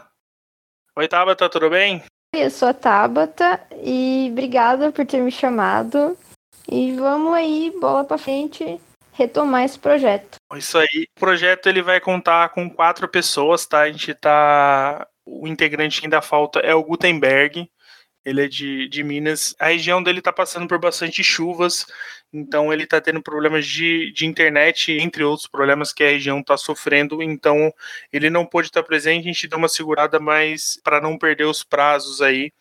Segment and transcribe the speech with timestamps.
[0.95, 2.03] Oi, Tabata, tudo bem?
[2.35, 6.15] Eu sou a Tabata e obrigada por ter me chamado.
[6.71, 8.79] E vamos aí, bola para frente,
[9.13, 10.35] retomar esse projeto.
[10.53, 11.07] Isso aí.
[11.17, 13.79] O projeto ele vai contar com quatro pessoas, tá?
[13.79, 15.07] A gente tá
[15.41, 17.69] o integrante que ainda falta é o Gutenberg.
[18.25, 19.55] Ele é de, de Minas.
[19.59, 21.85] A região dele está passando por bastante chuvas,
[22.33, 26.57] então ele está tendo problemas de, de internet, entre outros problemas que a região está
[26.57, 27.23] sofrendo.
[27.23, 27.73] Então
[28.11, 29.23] ele não pôde estar presente.
[29.29, 32.51] A gente deu uma segurada, mas para não perder os prazos aí.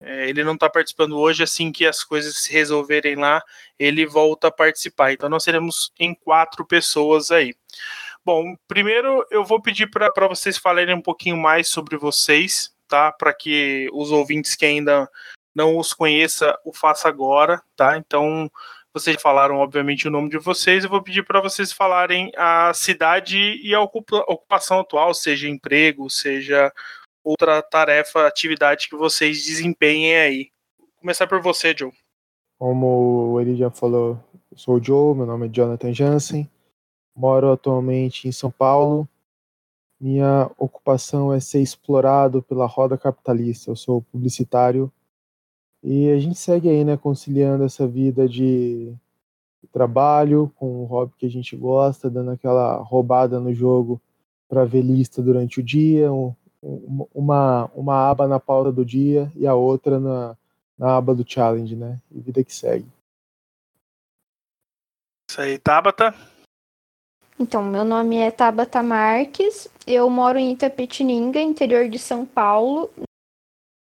[0.00, 3.42] É, ele não está participando hoje, assim que as coisas se resolverem lá,
[3.78, 5.12] ele volta a participar.
[5.12, 7.54] Então nós seremos em quatro pessoas aí.
[8.24, 13.12] Bom, primeiro eu vou pedir para vocês falarem um pouquinho mais sobre vocês, tá?
[13.12, 15.10] Para que os ouvintes que ainda
[15.54, 17.98] não os conheça o faça agora, tá?
[17.98, 18.50] Então,
[18.94, 20.84] vocês falaram, obviamente, o nome de vocês.
[20.84, 26.72] Eu vou pedir para vocês falarem a cidade e a ocupação atual, seja emprego, seja
[27.22, 30.50] outra tarefa, atividade que vocês desempenhem aí.
[30.78, 31.92] Vou começar por você, Joe.
[32.58, 34.18] Como ele já falou,
[34.50, 36.50] eu sou o Joe, meu nome é Jonathan Jansen.
[37.16, 39.08] Moro atualmente em São Paulo.
[40.00, 43.70] Minha ocupação é ser explorado pela roda capitalista.
[43.70, 44.92] Eu sou publicitário
[45.82, 48.94] e a gente segue aí, né, conciliando essa vida de
[49.72, 54.00] trabalho com o hobby que a gente gosta, dando aquela roubada no jogo
[54.48, 56.34] para ver lista durante o dia, um,
[57.12, 60.36] uma, uma aba na pauta do dia e a outra na,
[60.78, 62.00] na aba do challenge, né?
[62.10, 62.86] E vida que segue.
[65.28, 66.14] Isso aí, Tabata.
[67.38, 72.88] Então, meu nome é Tabata Marques, eu moro em Itapetininga, interior de São Paulo.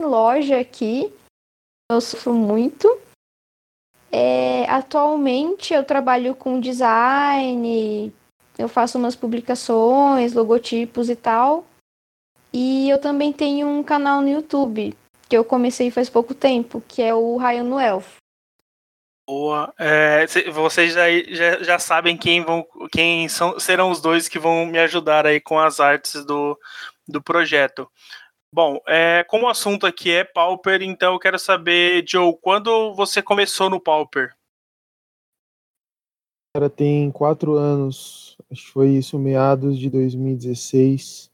[0.01, 1.11] Loja aqui,
[1.91, 2.87] eu sofro muito.
[4.09, 8.13] É, atualmente eu trabalho com design,
[8.57, 11.65] eu faço umas publicações, logotipos e tal.
[12.53, 14.95] E eu também tenho um canal no YouTube,
[15.27, 18.20] que eu comecei faz pouco tempo, que é o Raio no Elfo.
[19.27, 19.73] Boa.
[19.77, 24.65] É, vocês já, já, já, sabem quem vão, quem são, serão os dois que vão
[24.65, 26.59] me ajudar aí com as artes do,
[27.07, 27.89] do projeto.
[28.53, 33.21] Bom, é, como o assunto aqui é Pauper, então eu quero saber, Joe, quando você
[33.21, 34.35] começou no Pauper?
[36.53, 41.31] Cara, tem quatro anos, acho que foi isso, meados de 2016.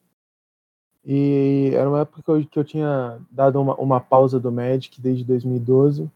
[1.03, 5.01] E era uma época que eu, que eu tinha dado uma, uma pausa do Magic
[5.01, 6.11] desde 2012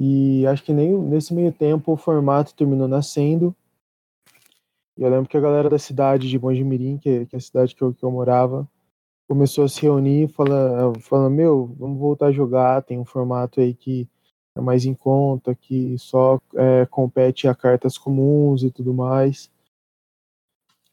[0.00, 3.52] e acho que nem nesse meio tempo o formato terminou nascendo.
[4.96, 7.74] E eu lembro que a galera da cidade de Bongimirim, que, que é a cidade
[7.74, 8.68] que eu, que eu morava,
[9.26, 13.74] começou a se reunir falando, falando, meu, vamos voltar a jogar, tem um formato aí
[13.74, 14.08] que
[14.56, 19.50] é mais em conta, que só é, compete a cartas comuns e tudo mais.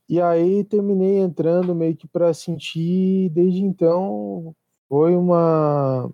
[0.10, 4.56] E aí terminei entrando meio que para sentir, desde então
[4.90, 6.12] foi uma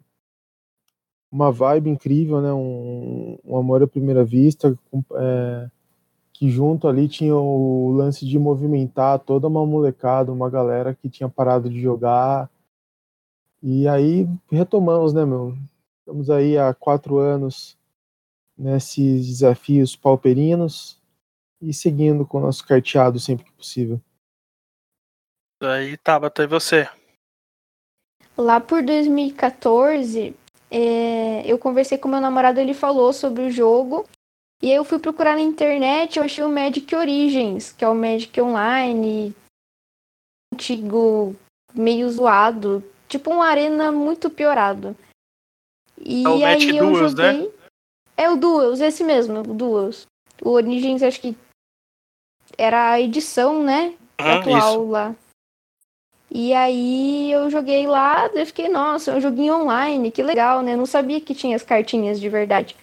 [1.32, 2.52] uma vibe incrível, né?
[2.52, 4.78] Um, um amor à primeira vista,
[5.16, 5.70] é,
[6.34, 11.30] que junto ali tinha o lance de movimentar toda uma molecada, uma galera que tinha
[11.30, 12.50] parado de jogar.
[13.64, 15.56] E aí retomamos, né, meu?
[16.00, 17.78] Estamos aí há quatro anos
[18.58, 21.00] nesses desafios pauperinos
[21.62, 24.02] e seguindo com o nosso carteado sempre que possível.
[25.62, 26.90] Aí, Tabata, e você?
[28.36, 30.36] Lá por 2014,
[30.72, 34.08] é, eu conversei com meu namorado, ele falou sobre o jogo.
[34.62, 37.96] E aí eu fui procurar na internet, eu achei o Magic Origins, que é o
[37.96, 39.36] Magic Online
[40.54, 41.36] antigo,
[41.74, 44.96] meio zoado, tipo uma arena muito piorado.
[46.00, 47.34] E é o aí Magic eu Duels, né?
[47.34, 47.54] joguei...
[48.16, 50.06] É o Duels, esse mesmo, o Duels.
[50.42, 51.36] O Origins acho que
[52.58, 53.96] era a edição, né?
[54.20, 54.90] Uhum, atual isso.
[54.90, 55.16] lá.
[56.34, 60.74] E aí eu joguei lá, eu fiquei, nossa, é um joguinho online, que legal, né?
[60.74, 62.76] Eu não sabia que tinha as cartinhas de verdade.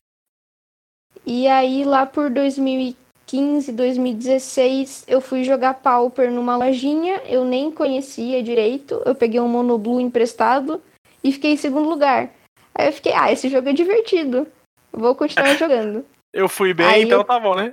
[1.24, 8.42] E aí lá por 2015, 2016, eu fui jogar Pauper numa lojinha, eu nem conhecia
[8.42, 10.82] direito, eu peguei um Monoblue emprestado
[11.24, 12.30] e fiquei em segundo lugar.
[12.74, 14.46] Aí eu fiquei, ah, esse jogo é divertido,
[14.92, 16.04] vou continuar jogando.
[16.34, 17.72] Eu fui bem, Aí então eu- tá bom, né?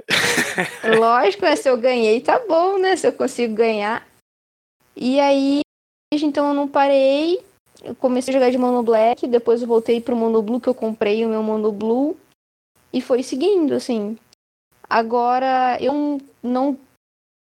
[0.97, 1.55] Lógico, né?
[1.57, 2.95] Se eu ganhei, tá bom, né?
[2.95, 4.07] Se eu consigo ganhar.
[4.95, 5.61] E aí,
[6.13, 7.43] então eu não parei.
[7.83, 10.73] Eu comecei a jogar de Mono Black, depois eu voltei pro Mono Blue, que eu
[10.73, 12.17] comprei o meu Mono Blue.
[12.91, 14.17] E foi seguindo, assim.
[14.89, 16.79] Agora, eu não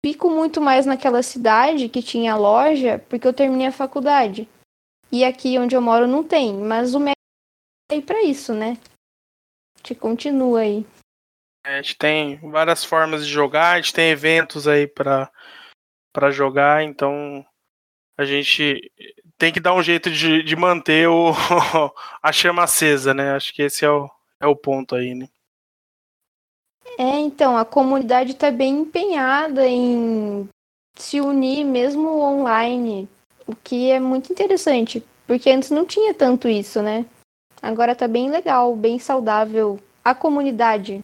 [0.05, 4.49] fico muito mais naquela cidade que tinha loja, porque eu terminei a faculdade.
[5.13, 7.15] E aqui onde eu moro não tem, mas o médico
[7.91, 8.77] é aí isso, né?
[9.83, 10.85] Te continua aí.
[11.65, 15.31] A gente tem várias formas de jogar, a gente tem eventos aí pra
[16.33, 17.47] jogar, então
[18.17, 18.91] a gente
[19.37, 21.33] tem que dar um jeito de, de manter o,
[22.23, 23.33] a chama acesa, né?
[23.33, 25.29] Acho que esse é o, é o ponto aí, né?
[26.99, 30.49] É, então, a comunidade está bem empenhada em
[30.95, 33.09] se unir mesmo online,
[33.47, 37.05] o que é muito interessante, porque antes não tinha tanto isso, né?
[37.61, 41.03] Agora tá bem legal, bem saudável a comunidade.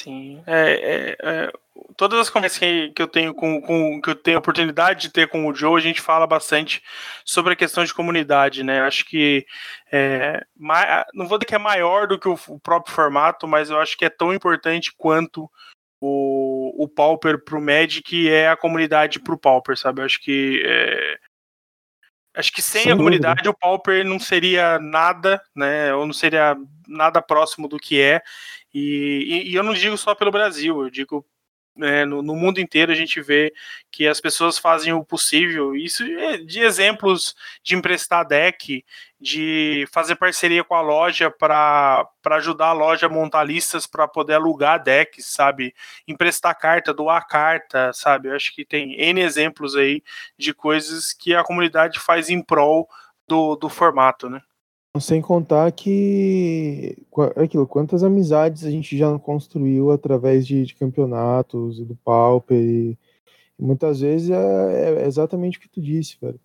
[0.00, 0.42] Sim.
[0.46, 1.52] É, é, é,
[1.96, 5.10] todas as conversas que, que eu tenho com, com que eu tenho a oportunidade de
[5.12, 6.82] ter com o Joe, a gente fala bastante
[7.24, 8.80] sobre a questão de comunidade, né?
[8.82, 9.46] Acho que
[9.92, 10.44] é,
[11.14, 13.96] não vou dizer que é maior do que o, o próprio formato, mas eu acho
[13.96, 15.50] que é tão importante quanto
[16.00, 20.00] o, o Pauper pro Magic é a comunidade pro Pauper, sabe?
[20.00, 21.18] Eu acho que é,
[22.34, 23.18] acho que sem, Sem a dúvida.
[23.18, 25.92] comunidade o Pauper não seria nada, né?
[25.94, 26.56] Ou não seria
[26.88, 28.22] nada próximo do que é.
[28.72, 31.26] E, e- e eu não digo só pelo Brasil, eu digo
[31.76, 33.52] né, no, no mundo inteiro a gente vê
[33.90, 35.74] que as pessoas fazem o possível.
[35.74, 38.84] Isso é de exemplos de emprestar deck,
[39.20, 44.34] de fazer parceria com a loja para ajudar a loja a montar listas para poder
[44.34, 45.74] alugar decks, sabe?
[46.06, 48.28] Emprestar carta, doar carta, sabe?
[48.28, 50.02] Eu acho que tem N exemplos aí
[50.38, 52.88] de coisas que a comunidade faz em prol
[53.28, 54.40] do, do formato, né?
[54.98, 56.96] Sem contar que
[57.36, 62.58] aquilo, quantas amizades a gente já construiu através de, de campeonatos e do Pauper.
[62.58, 62.98] E,
[63.58, 66.40] e muitas vezes é, é exatamente o que tu disse, velho.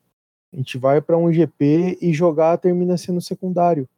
[0.53, 3.89] A gente vai para um GP e jogar termina sendo secundário.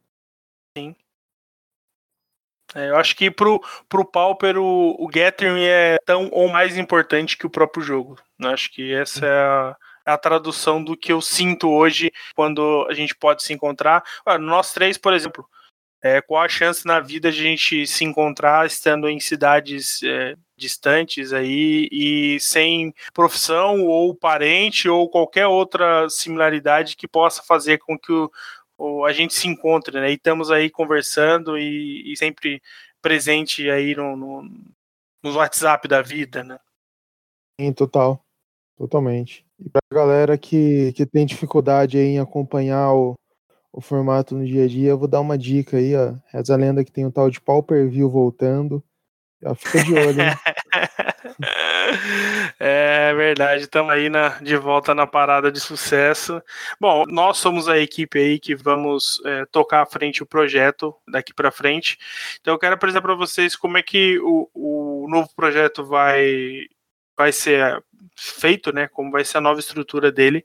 [2.74, 7.36] É, eu acho que pro, pro Pauper o, o Gathering é tão ou mais importante
[7.36, 8.16] que o próprio jogo.
[8.38, 9.76] Eu acho que essa é a,
[10.08, 14.02] a tradução do que eu sinto hoje quando a gente pode se encontrar.
[14.24, 15.48] Ah, nós três, por exemplo,
[16.02, 20.36] é, qual a chance na vida de a gente se encontrar estando em cidades é,
[20.56, 27.98] distantes aí e sem profissão ou parente ou qualquer outra similaridade que possa fazer com
[27.98, 28.30] que o,
[28.76, 30.10] o- a gente se encontre, né?
[30.10, 32.62] E estamos aí conversando e, e sempre
[33.02, 34.42] presente aí no, no,
[35.22, 36.58] no WhatsApp da vida, né?
[37.58, 38.24] Em total.
[38.76, 39.44] Totalmente.
[39.58, 43.14] E pra galera que, que tem dificuldade em acompanhar o,
[43.72, 46.14] o formato no dia a dia, eu vou dar uma dica aí, ó.
[46.32, 48.82] Reza a lenda que tem o tal de Pau Per View voltando.
[49.40, 50.18] Já fica de olho?
[52.58, 56.42] É verdade, estamos aí na, de volta na parada de sucesso.
[56.80, 61.32] Bom, nós somos a equipe aí que vamos é, tocar à frente o projeto daqui
[61.32, 61.98] para frente.
[62.40, 66.66] Então eu quero apresentar para vocês como é que o, o novo projeto vai,
[67.18, 67.82] vai ser
[68.16, 68.86] feito, né?
[68.88, 70.44] Como vai ser a nova estrutura dele.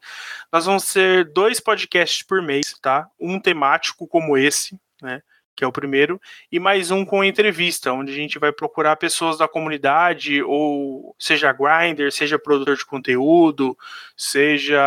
[0.51, 3.07] Nós vamos ter dois podcasts por mês, tá?
[3.19, 5.21] Um temático como esse, né?
[5.55, 6.19] Que é o primeiro,
[6.51, 11.53] e mais um com entrevista, onde a gente vai procurar pessoas da comunidade, ou seja
[11.53, 13.77] grinder, seja produtor de conteúdo,
[14.17, 14.81] seja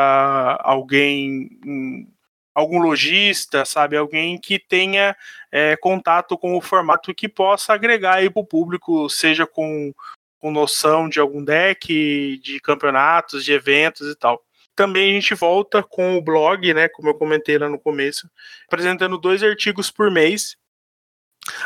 [0.64, 2.09] alguém, hum,
[2.52, 3.97] algum lojista, sabe?
[3.97, 5.16] Alguém que tenha
[5.52, 9.95] é, contato com o formato que possa agregar aí para o público, seja com,
[10.38, 14.43] com noção de algum deck, de campeonatos, de eventos e tal.
[14.75, 16.88] Também a gente volta com o blog, né?
[16.88, 18.31] Como eu comentei lá no começo,
[18.66, 20.57] apresentando dois artigos por mês.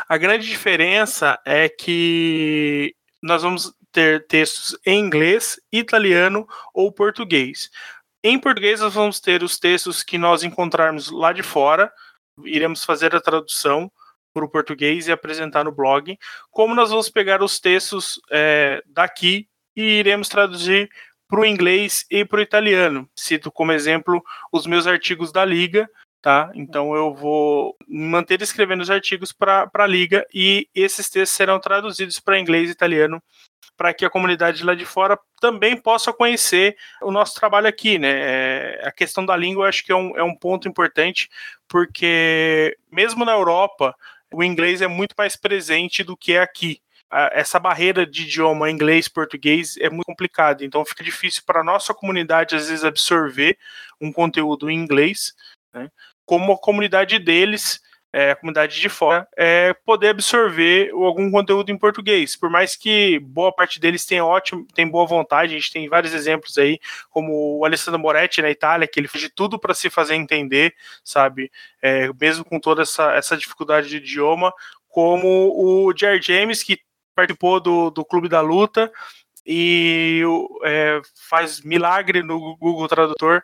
[0.07, 7.69] A grande diferença é que nós vamos ter textos em inglês, italiano ou português.
[8.23, 11.91] Em português, nós vamos ter os textos que nós encontrarmos lá de fora,
[12.45, 13.91] iremos fazer a tradução
[14.33, 16.17] para o português e apresentar no blog,
[16.49, 20.89] como nós vamos pegar os textos é, daqui e iremos traduzir
[21.27, 23.09] para o inglês e para o italiano.
[23.15, 24.21] Cito como exemplo
[24.51, 25.89] os meus artigos da Liga,
[26.21, 26.51] tá?
[26.53, 32.19] Então eu vou manter escrevendo os artigos para a Liga e esses textos serão traduzidos
[32.19, 33.21] para inglês e italiano
[33.77, 38.11] para que a comunidade lá de fora também possa conhecer o nosso trabalho aqui, né?
[38.11, 41.27] É, a questão da língua eu acho que é um, é um ponto importante,
[41.67, 43.95] porque mesmo na Europa,
[44.33, 46.81] o inglês é muito mais presente do que é aqui.
[47.33, 52.55] Essa barreira de idioma inglês-português é muito complicada, então fica difícil para a nossa comunidade,
[52.55, 53.57] às vezes, absorver
[53.99, 55.33] um conteúdo em inglês,
[55.73, 55.91] né?
[56.25, 57.81] como a comunidade deles
[58.13, 62.35] é, a comunidade de fora, é, poder absorver algum conteúdo em português.
[62.35, 66.13] Por mais que boa parte deles tenha ótimo, tem boa vontade, a gente tem vários
[66.13, 69.89] exemplos aí, como o Alessandro Moretti na Itália, que ele fez de tudo para se
[69.89, 71.51] fazer entender, sabe?
[71.81, 74.53] É, mesmo com toda essa, essa dificuldade de idioma,
[74.89, 76.79] como o Jair James, que
[77.15, 78.91] participou do, do Clube da Luta
[79.45, 80.21] e
[80.63, 83.41] é, faz milagre no Google Tradutor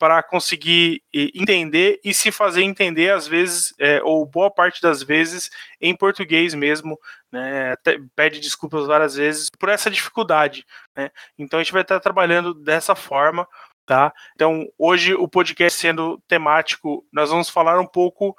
[0.00, 5.50] para conseguir entender e se fazer entender, às vezes, é, ou boa parte das vezes,
[5.78, 6.98] em português mesmo.
[7.30, 7.76] Né?
[8.16, 10.64] pede desculpas várias vezes por essa dificuldade.
[10.96, 11.10] Né?
[11.38, 13.46] Então a gente vai estar trabalhando dessa forma.
[13.84, 14.10] Tá?
[14.34, 18.34] Então, hoje o podcast sendo temático, nós vamos falar um pouco.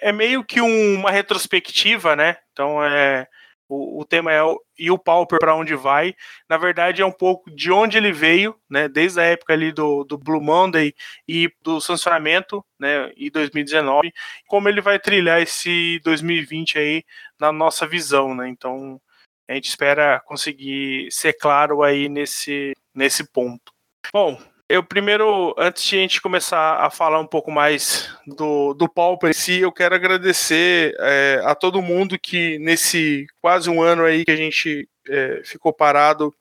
[0.00, 2.38] É meio que um, uma retrospectiva, né?
[2.52, 3.28] Então é
[3.68, 6.14] o, o tema é o, e o Pauper para onde vai.
[6.48, 8.88] Na verdade, é um pouco de onde ele veio, né?
[8.88, 10.94] Desde a época ali do, do Blue Monday
[11.26, 13.10] e do sancionamento, né?
[13.16, 14.12] E 2019,
[14.46, 17.04] como ele vai trilhar esse 2020 aí
[17.38, 18.48] na nossa visão, né?
[18.48, 19.00] Então
[19.48, 23.72] a gente espera conseguir ser claro aí nesse, nesse ponto.
[24.12, 28.88] Bom, eu primeiro, antes de a gente começar a falar um pouco mais do, do
[28.88, 34.04] Pauper em si, eu quero agradecer é, a todo mundo que nesse quase um ano
[34.04, 36.34] aí que a gente é, ficou parado,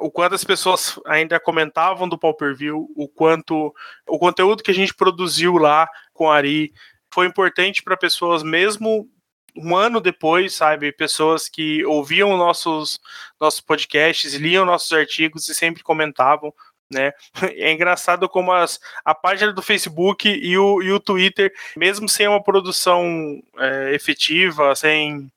[0.00, 3.72] o quanto as pessoas ainda comentavam do Pauper View, o quanto
[4.08, 6.72] o conteúdo que a gente produziu lá com a Ari
[7.12, 9.08] foi importante para pessoas mesmo
[9.56, 12.98] um ano depois, sabe, pessoas que ouviam nossos
[13.40, 16.52] nossos podcasts, liam nossos artigos e sempre comentavam
[16.90, 17.12] né?
[17.56, 22.26] É engraçado como as, a página do Facebook e o, e o Twitter, mesmo sem
[22.26, 25.30] uma produção é, efetiva, sem,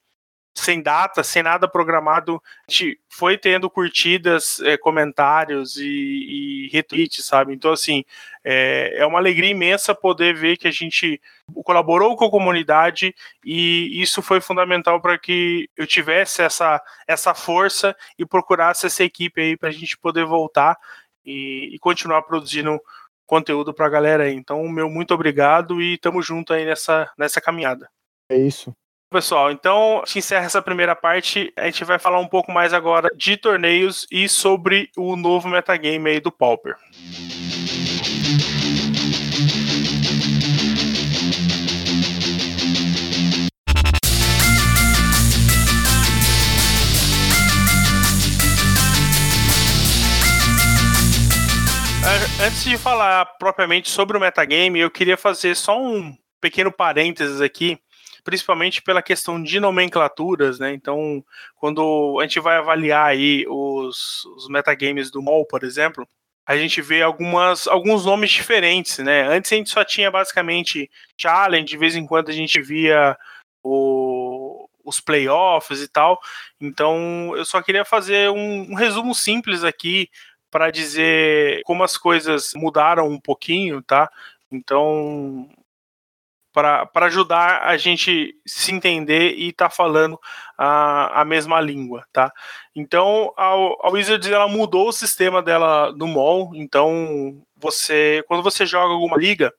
[0.56, 2.42] sem data, sem nada programado,
[3.10, 5.86] foi tendo curtidas, é, comentários e,
[6.66, 7.54] e, retweets, sabe?
[7.54, 8.04] Então, assim,
[8.44, 11.20] é, é uma alegria imensa poder ver que a gente
[11.64, 17.96] colaborou com a comunidade e isso foi fundamental para que eu tivesse essa, essa força
[18.18, 20.78] e procurasse essa equipe aí para a gente poder voltar
[21.26, 22.80] e, e continuar produzindo
[23.26, 24.34] conteúdo para a galera aí.
[24.34, 27.90] Então, meu muito obrigado e tamo junto aí nessa, nessa caminhada.
[28.30, 28.74] É isso.
[29.10, 31.54] Pessoal, então a gente encerra essa primeira parte.
[31.56, 36.10] A gente vai falar um pouco mais agora de torneios e sobre o novo metagame
[36.10, 36.76] aí do Pauper.
[52.42, 57.80] Antes de falar propriamente sobre o metagame, eu queria fazer só um pequeno parênteses aqui,
[58.24, 60.74] principalmente pela questão de nomenclaturas, né?
[60.74, 61.24] Então,
[61.56, 66.08] quando a gente vai avaliar aí os, os metagames do MOL, por exemplo,
[66.46, 69.24] a gente vê algumas, alguns nomes diferentes, né?
[69.28, 73.18] Antes a gente só tinha basicamente challenge, de vez em quando a gente via
[73.64, 76.20] o, os playoffs e tal.
[76.60, 80.10] Então, eu só queria fazer um, um resumo simples aqui
[80.54, 84.08] para dizer como as coisas mudaram um pouquinho, tá?
[84.52, 85.50] Então,
[86.54, 90.20] para ajudar a gente se entender e estar tá falando
[90.56, 92.32] a, a mesma língua, tá?
[92.76, 98.64] Então, a, a Wizards ela mudou o sistema dela no mall, então você, quando você
[98.64, 99.52] joga alguma liga,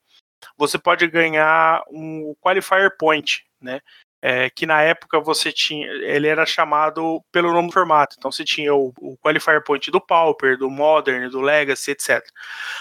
[0.56, 3.80] você pode ganhar um qualifier point, né?
[4.26, 8.16] É, que na época você tinha, ele era chamado pelo nome do formato.
[8.18, 12.26] Então você tinha o, o Qualifier Point do Pauper, do Modern, do Legacy, etc.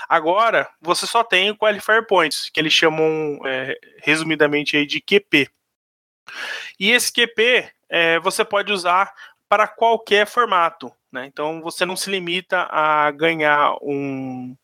[0.07, 5.49] Agora você só tem o Qualifier Points, que eles chamam é, resumidamente aí de QP.
[6.79, 9.13] E esse QP é, você pode usar
[9.49, 10.93] para qualquer formato.
[11.11, 11.25] Né?
[11.25, 14.55] Então você não se limita a ganhar um,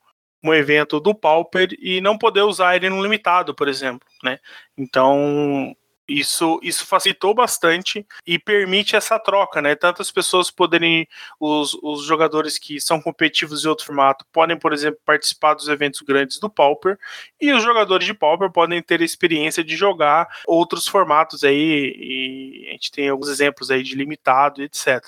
[0.41, 4.07] um evento do Pauper e não poder usar ele no limitado, por exemplo.
[4.23, 4.39] Né?
[4.77, 5.75] Então
[6.09, 9.75] Isso, isso facilitou bastante e permite essa troca, né?
[9.75, 11.07] Tantas pessoas poderem,
[11.39, 16.01] os, os jogadores que são competitivos em outro formato, podem, por exemplo, participar dos eventos
[16.01, 16.97] grandes do Pauper,
[17.39, 22.67] e os jogadores de Pauper podem ter a experiência de jogar outros formatos aí, e
[22.69, 24.99] a gente tem alguns exemplos aí de limitado, etc.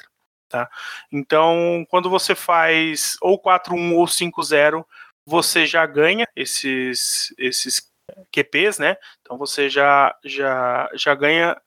[0.48, 0.70] Tá?
[1.12, 4.86] Então, quando você faz ou 4-1 ou 5-0,
[5.26, 7.91] você já ganha esses, esses
[8.32, 8.98] QPs, né?
[9.22, 11.60] Então você já, já, já ganha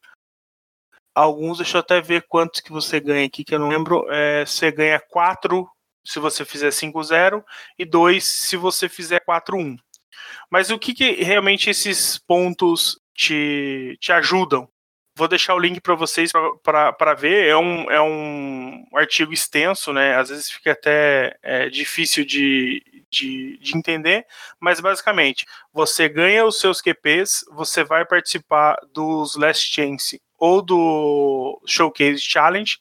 [1.14, 4.06] alguns, deixa eu até ver quantos que você ganha aqui, que eu não lembro.
[4.10, 5.68] É, você ganha 4
[6.04, 7.42] se você fizer 5-0
[7.78, 9.76] e 2 se você fizer 4-1.
[10.50, 14.68] Mas o que, que realmente esses pontos te, te ajudam?
[15.16, 16.32] Vou deixar o link para vocês
[16.62, 17.48] para ver.
[17.48, 20.16] É um, é um artigo extenso, né?
[20.16, 22.82] Às vezes fica até é, difícil de,
[23.14, 24.26] de, de entender,
[24.58, 31.60] mas basicamente você ganha os seus QPs, você vai participar dos Last Chance ou do
[31.66, 32.78] Showcase Challenge.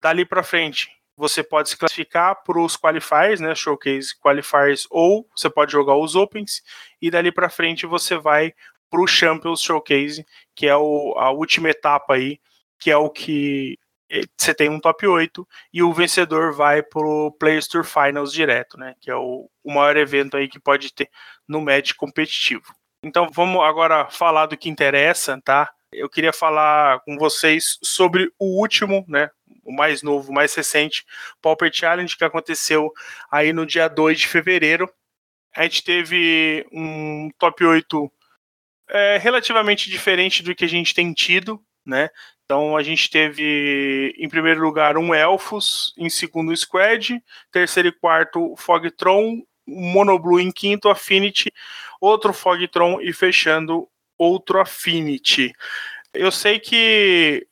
[0.00, 5.48] Dali para frente, você pode se classificar para os qualifiers, né, showcase qualifiers, ou você
[5.48, 6.62] pode jogar os opens
[7.00, 8.52] e dali para frente você vai
[8.90, 12.38] para o Champions Showcase, que é o, a última etapa aí,
[12.78, 13.78] que é o que
[14.36, 18.94] você tem um top 8 e o vencedor vai pro Players Tour Finals direto, né?
[19.00, 21.08] Que é o, o maior evento aí que pode ter
[21.48, 22.74] no match competitivo.
[23.04, 25.72] Então vamos agora falar do que interessa, tá?
[25.92, 29.30] Eu queria falar com vocês sobre o último, né?
[29.64, 31.04] O mais novo, o mais recente,
[31.40, 32.92] Pauper Challenge, que aconteceu
[33.30, 34.90] aí no dia 2 de fevereiro.
[35.54, 38.12] A gente teve um top 8
[38.88, 42.10] é, relativamente diferente do que a gente tem tido, né?
[42.52, 47.18] Então a gente teve em primeiro lugar um Elfos, em segundo Squad,
[47.50, 51.50] terceiro e quarto Fogtron, Monoblue em quinto Affinity,
[51.98, 55.50] outro Fogtron e fechando outro Affinity.
[56.12, 57.46] Eu sei que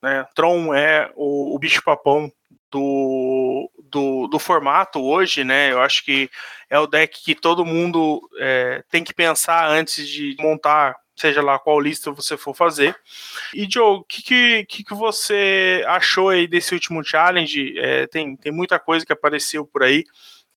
[0.00, 2.32] né, Tron é o, o bicho papão
[2.70, 5.72] do, do, do, formato hoje, né?
[5.72, 6.30] Eu acho que
[6.70, 11.58] é o deck que todo mundo é, tem que pensar antes de montar seja lá
[11.58, 12.94] qual lista você for fazer.
[13.54, 17.78] E Joe, o que, que, que, você achou aí desse último challenge?
[17.78, 20.04] É, tem, tem muita coisa que apareceu por aí,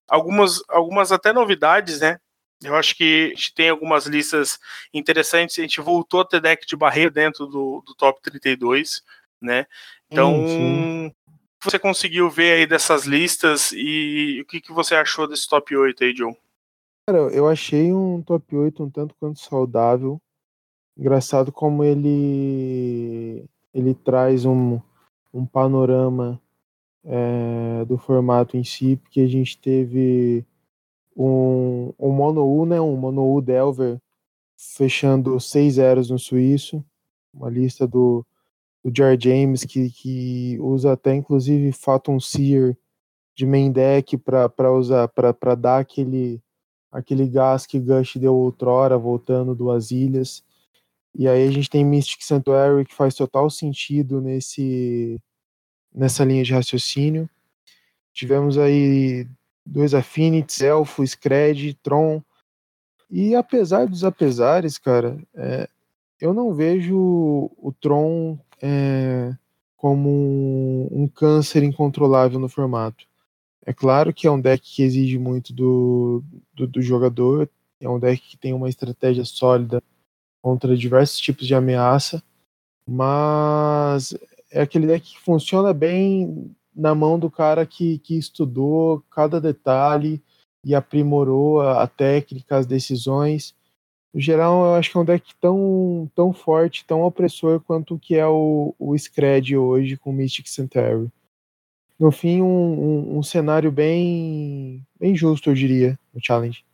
[0.06, 2.18] algumas, algumas até novidades, né?
[2.62, 4.58] Eu acho que a gente tem algumas listas
[4.92, 5.58] interessantes.
[5.58, 9.02] A gente voltou a ter deck de barreira dentro do, do top 32,
[9.40, 9.66] né?
[10.10, 11.12] Então, sim,
[11.62, 16.04] você conseguiu ver aí dessas listas e o que, que você achou desse top 8
[16.04, 16.36] aí, Joe?
[17.06, 20.20] Cara, eu achei um top 8 um tanto quanto saudável.
[21.00, 24.78] Engraçado como ele ele traz um,
[25.32, 26.38] um panorama
[27.02, 30.44] é, do formato em si, porque a gente teve
[31.16, 33.98] um, um Mono U, né, um Mono U Delver
[34.58, 36.84] fechando seis zeros no suíço,
[37.32, 38.26] uma lista do,
[38.84, 42.76] do Jar James que, que usa até inclusive Phantom Seer
[43.34, 46.42] de main deck para usar para dar aquele
[46.92, 50.44] aquele gás que Gush deu outrora voltando duas ilhas.
[51.14, 55.20] E aí a gente tem Mystic Sanctuary que faz total sentido nesse
[55.92, 57.28] nessa linha de raciocínio.
[58.12, 59.26] Tivemos aí
[59.66, 62.22] dois Affinities, Elfo, Scred, Tron.
[63.10, 65.68] E apesar dos apesares, cara, é,
[66.20, 69.34] eu não vejo o Tron é,
[69.76, 73.04] como um, um, câncer incontrolável no formato.
[73.66, 76.22] É claro que é um deck que exige muito do,
[76.54, 77.48] do, do jogador,
[77.80, 79.82] é um deck que tem uma estratégia sólida
[80.42, 82.22] contra diversos tipos de ameaça,
[82.86, 84.14] mas
[84.50, 90.22] é aquele deck que funciona bem na mão do cara que, que estudou cada detalhe
[90.64, 93.54] e aprimorou a, a técnica, as decisões.
[94.12, 97.98] No geral, eu acho que é um deck tão, tão forte, tão opressor quanto o
[97.98, 101.08] que é o, o Scred hoje com Mystic Centauri.
[101.98, 106.64] No fim, um, um, um cenário bem, bem justo, eu diria, no Challenge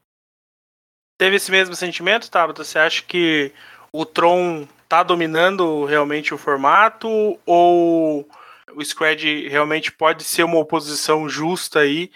[1.18, 2.64] teve esse mesmo sentimento, Tabata?
[2.64, 3.52] Você acha que
[3.92, 7.09] o Tron tá dominando realmente o formato
[7.44, 8.29] ou
[8.74, 12.11] o Squad realmente pode ser uma oposição justa aí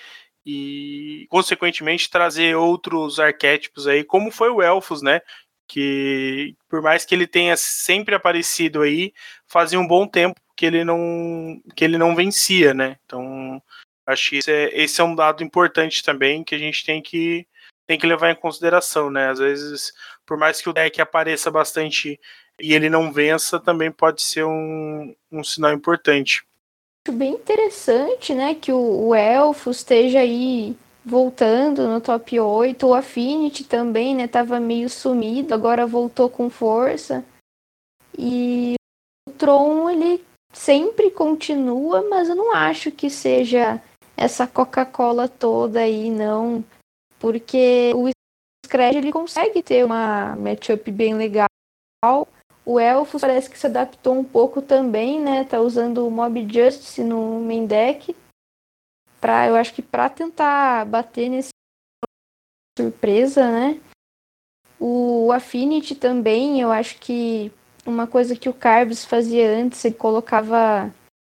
[0.44, 5.20] e consequentemente trazer outros arquétipos aí, como foi o Elfos, né?
[5.68, 9.12] Que por mais que ele tenha sempre aparecido aí,
[9.46, 12.96] fazia um bom tempo que ele não que ele não vencia, né?
[13.04, 13.62] Então
[14.06, 17.46] acho que esse é, esse é um dado importante também que a gente tem que
[17.90, 19.30] tem que levar em consideração, né?
[19.30, 19.92] Às vezes,
[20.24, 22.20] por mais que o deck apareça bastante
[22.60, 26.46] e ele não vença, também pode ser um, um sinal importante.
[27.10, 28.54] Bem interessante, né?
[28.54, 32.86] Que o, o Elfo esteja aí voltando no top 8.
[32.86, 34.28] O Affinity também, né?
[34.28, 37.24] Tava meio sumido, agora voltou com força.
[38.16, 38.76] E
[39.28, 43.82] o Tron, ele sempre continua, mas eu não acho que seja
[44.16, 46.64] essa Coca-Cola toda aí, não.
[47.20, 48.10] Porque o
[48.66, 51.46] Scred ele consegue ter uma matchup bem legal.
[52.64, 55.44] O Elfos parece que se adaptou um pouco também, né?
[55.44, 58.16] Tá usando o Mob Justice no main deck.
[59.20, 61.50] Pra, eu acho que para tentar bater nesse
[62.78, 63.80] surpresa, né?
[64.78, 67.52] O Affinity também, eu acho que
[67.84, 70.90] uma coisa que o Carbs fazia antes, ele colocava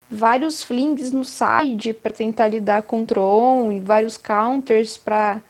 [0.10, 5.42] vários flings no side para tentar lidar com o Tron e vários counters para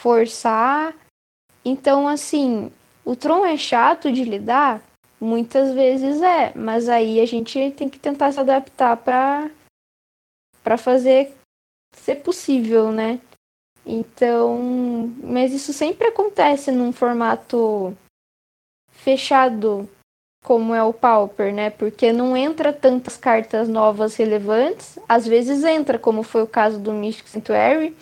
[0.00, 0.94] forçar.
[1.64, 2.72] Então, assim,
[3.04, 4.82] o Tron é chato de lidar?
[5.20, 9.50] Muitas vezes é, mas aí a gente tem que tentar se adaptar para
[10.62, 11.34] para fazer
[11.94, 13.20] ser possível, né?
[13.84, 14.58] Então,
[15.22, 17.96] mas isso sempre acontece num formato
[18.92, 19.88] fechado
[20.44, 21.70] como é o Pauper, né?
[21.70, 24.98] Porque não entra tantas cartas novas relevantes.
[25.08, 27.94] Às vezes entra, como foi o caso do Mystic Sanctuary,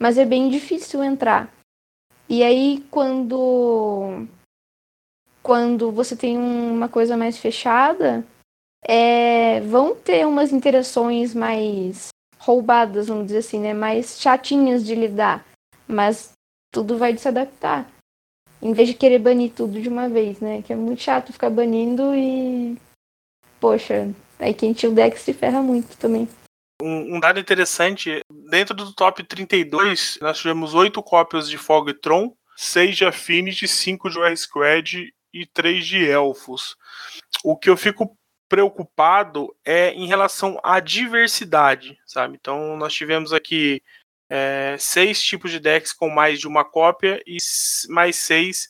[0.00, 1.52] mas é bem difícil entrar.
[2.28, 4.26] E aí quando
[5.42, 8.24] quando você tem uma coisa mais fechada,
[8.82, 12.08] é, vão ter umas interações mais
[12.38, 13.74] roubadas, vamos dizer assim, né?
[13.74, 15.44] Mais chatinhas de lidar.
[15.86, 16.32] Mas
[16.72, 17.90] tudo vai se adaptar.
[18.62, 20.62] Em vez de querer banir tudo de uma vez, né?
[20.62, 22.76] Que é muito chato ficar banindo e.
[23.58, 26.28] Poxa, aí quem tinha o deck se ferra muito também.
[26.80, 32.34] Um, um, dado interessante, dentro do top 32, nós tivemos 8 cópias de Fog Tron,
[32.56, 36.76] 6 de Affinity, 5 de War Squad e 3 de Elfos.
[37.44, 38.16] O que eu fico
[38.48, 42.36] preocupado é em relação à diversidade, sabe?
[42.40, 43.82] Então nós tivemos aqui
[44.28, 47.38] é, seis tipos de decks com mais de uma cópia e
[47.88, 48.68] mais seis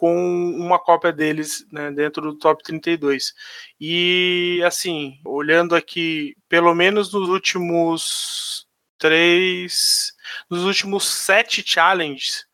[0.00, 0.16] com
[0.56, 3.34] uma cópia deles né, dentro do top 32.
[3.78, 10.14] E assim, olhando aqui, pelo menos nos últimos três,
[10.48, 12.46] nos últimos sete challenges,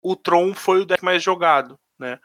[0.00, 2.18] o Tron foi o deck mais jogado, né?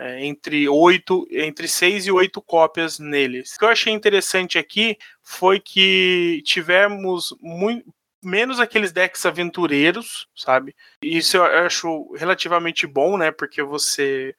[0.00, 3.54] é, entre oito, entre seis e oito cópias neles.
[3.54, 7.84] O que eu achei interessante aqui foi que tivemos muito,
[8.22, 10.74] menos aqueles decks aventureiros, sabe?
[11.02, 13.30] Isso eu acho relativamente bom, né?
[13.30, 14.34] Porque você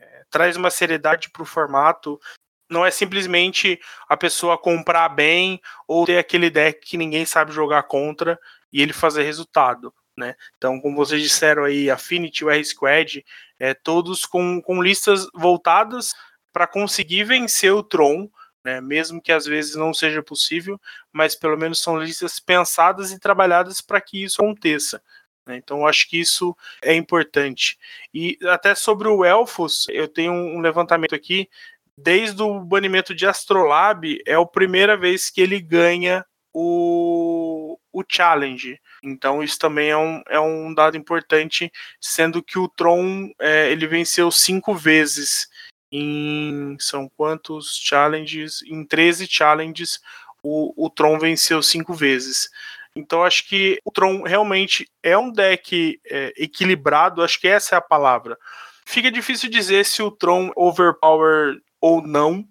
[0.00, 2.20] é, traz uma seriedade para o formato.
[2.68, 7.82] Não é simplesmente a pessoa comprar bem ou ter aquele deck que ninguém sabe jogar
[7.84, 8.38] contra
[8.72, 9.94] e ele fazer resultado.
[10.16, 10.34] Né?
[10.56, 13.24] Então, como vocês disseram aí, Affinity, o R-Squad,
[13.58, 16.14] é, todos com, com listas voltadas
[16.52, 18.28] para conseguir vencer o Tron,
[18.64, 18.80] né?
[18.80, 20.80] mesmo que às vezes não seja possível,
[21.12, 25.02] mas pelo menos são listas pensadas e trabalhadas para que isso aconteça.
[25.46, 25.56] Né?
[25.56, 27.78] Então, acho que isso é importante.
[28.12, 31.48] E até sobre o Elfos, eu tenho um levantamento aqui.
[31.96, 38.78] Desde o banimento de Astrolabe, é a primeira vez que ele ganha o, o challenge.
[39.02, 43.86] Então isso também é um, é um dado importante, sendo que o Tron é, ele
[43.86, 45.48] venceu cinco vezes
[45.92, 48.62] em são quantos challenges?
[48.62, 50.00] Em 13 challenges
[50.42, 52.50] o, o Tron venceu cinco vezes.
[52.96, 57.78] Então acho que o Tron realmente é um deck é, equilibrado, acho que essa é
[57.78, 58.36] a palavra.
[58.84, 62.46] Fica difícil dizer se o Tron overpower ou não,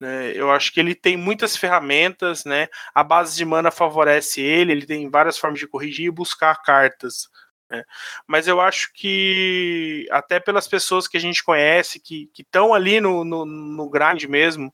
[0.00, 0.32] né?
[0.34, 2.68] Eu acho que ele tem muitas ferramentas, né?
[2.94, 7.28] A base de mana favorece ele, ele tem várias formas de corrigir e buscar cartas.
[7.70, 7.82] Né?
[8.26, 13.24] Mas eu acho que até pelas pessoas que a gente conhece, que estão ali no,
[13.24, 14.72] no, no grind mesmo,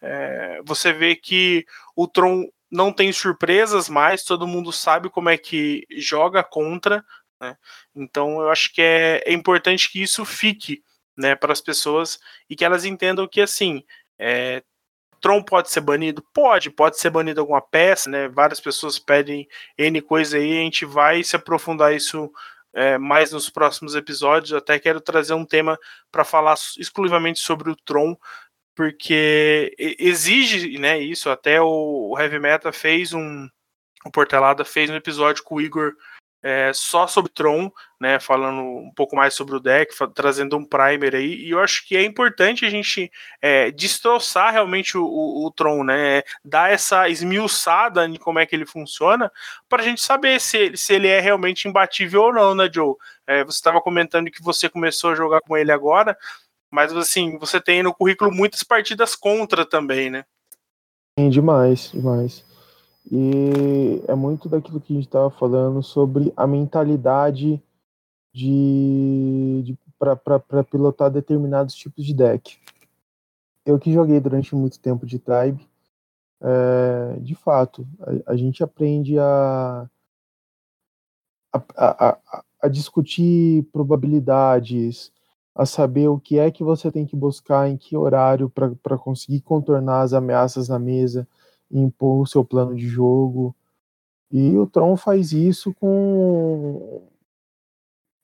[0.00, 5.36] é, você vê que o Tron não tem surpresas mais, todo mundo sabe como é
[5.36, 7.04] que joga contra.
[7.40, 7.56] Né?
[7.94, 10.82] Então eu acho que é, é importante que isso fique
[11.16, 13.84] né, para as pessoas e que elas entendam que assim
[14.18, 14.62] é,
[15.22, 16.22] Tron pode ser banido?
[16.34, 18.28] Pode, pode ser banido alguma peça, né?
[18.28, 22.30] Várias pessoas pedem N coisa aí, a gente vai se aprofundar isso
[22.74, 24.52] é, mais nos próximos episódios.
[24.52, 25.78] até quero trazer um tema
[26.10, 28.16] para falar exclusivamente sobre o Tron,
[28.74, 31.30] porque exige né, isso.
[31.30, 33.48] Até o Heavy Meta fez um.
[34.04, 35.92] O Portelada fez um episódio com o Igor
[36.42, 41.14] é, só sobre Tron, né, falando um pouco mais sobre o deck, trazendo um primer
[41.14, 45.50] aí, e eu acho que é importante a gente é, destroçar realmente o, o, o,
[45.52, 49.30] Tron, né, dar essa esmiuçada em como é que ele funciona,
[49.68, 52.96] para a gente saber se ele, se ele é realmente imbatível ou não, né, Joe?
[53.24, 56.18] É, você estava comentando que você começou a jogar com ele agora,
[56.68, 60.24] mas assim, você tem no currículo muitas partidas contra também, né?
[61.16, 62.51] Sim, demais, demais.
[63.10, 67.62] E é muito daquilo que a gente estava falando sobre a mentalidade
[68.32, 72.58] de, de para pilotar determinados tipos de deck.
[73.64, 75.68] eu que joguei durante muito tempo de Tribe,
[76.40, 77.86] é, de fato,
[78.26, 79.88] a, a, gente aprende a,
[81.52, 85.12] a, a, a discutir probabilidades,
[85.54, 89.40] a saber o que é que você tem que buscar, em que horário para conseguir
[89.42, 91.28] contornar as ameaças na mesa
[91.72, 93.54] impor o seu plano de jogo.
[94.30, 97.08] E o Tron faz isso com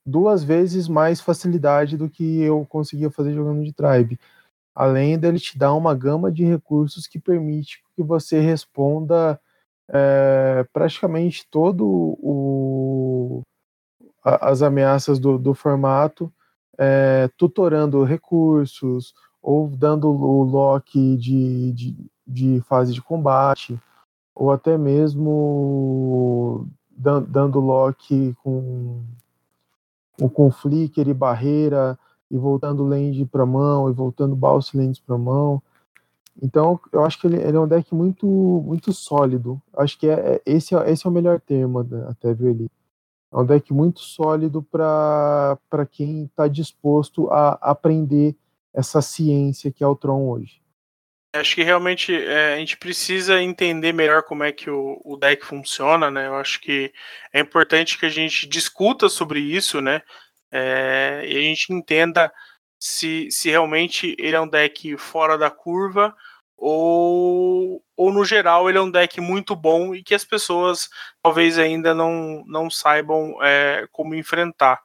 [0.07, 4.19] duas vezes mais facilidade do que eu conseguia fazer jogando de Tribe.
[4.75, 9.41] Além dele te dar uma gama de recursos que permite que você responda
[9.91, 13.43] é, praticamente todo o
[14.23, 16.31] as ameaças do, do formato
[16.79, 21.97] é, tutorando recursos ou dando o lock de, de,
[22.29, 23.81] de, fase de combate,
[24.35, 26.69] ou até mesmo
[27.29, 29.03] dando lock com,
[30.33, 31.99] com flicker e barreira,
[32.31, 35.63] e voltando land para mão, e voltando bounce lands para mão.
[36.41, 39.61] Então, eu acho que ele, ele, é um deck muito muito sólido.
[39.77, 42.71] Acho que é, é esse, é, esse é o melhor termo até, viu, Eli?
[43.33, 45.59] É um deck muito sólido para
[45.91, 48.37] quem está disposto a aprender
[48.73, 50.63] essa ciência que é o Tron hoje.
[51.41, 55.45] Acho que realmente é, a gente precisa entender melhor como é que o, o, deck
[55.45, 56.27] funciona, né?
[56.27, 56.93] Eu acho que
[57.33, 60.03] é importante que a gente discuta sobre isso, né?
[60.51, 62.33] É, e a gente entenda
[62.79, 66.15] se, se realmente ele é um deck fora da curva
[66.57, 70.89] ou, ou no geral ele é um deck muito bom e que as pessoas
[71.23, 74.81] talvez ainda não, não saibam é, como enfrentar.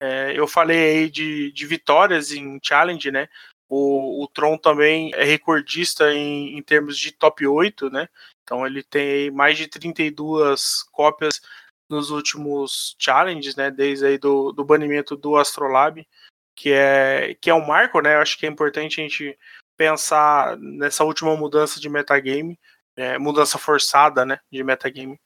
[0.00, 3.28] É, eu falei aí de, de vitórias em challenge, né?
[3.74, 8.06] O, o Tron também é recordista em, em termos de top 8, né?
[8.42, 11.40] Então ele tem mais de 32 cópias
[11.88, 13.70] nos últimos challenges, né?
[13.70, 16.06] Desde aí do, do banimento do Astrolabe,
[16.54, 18.16] que é, que é um marco, né?
[18.16, 19.38] Eu acho que é importante a gente
[19.74, 22.60] pensar nessa última mudança de metagame,
[22.94, 25.18] é, mudança forçada né, de metagame,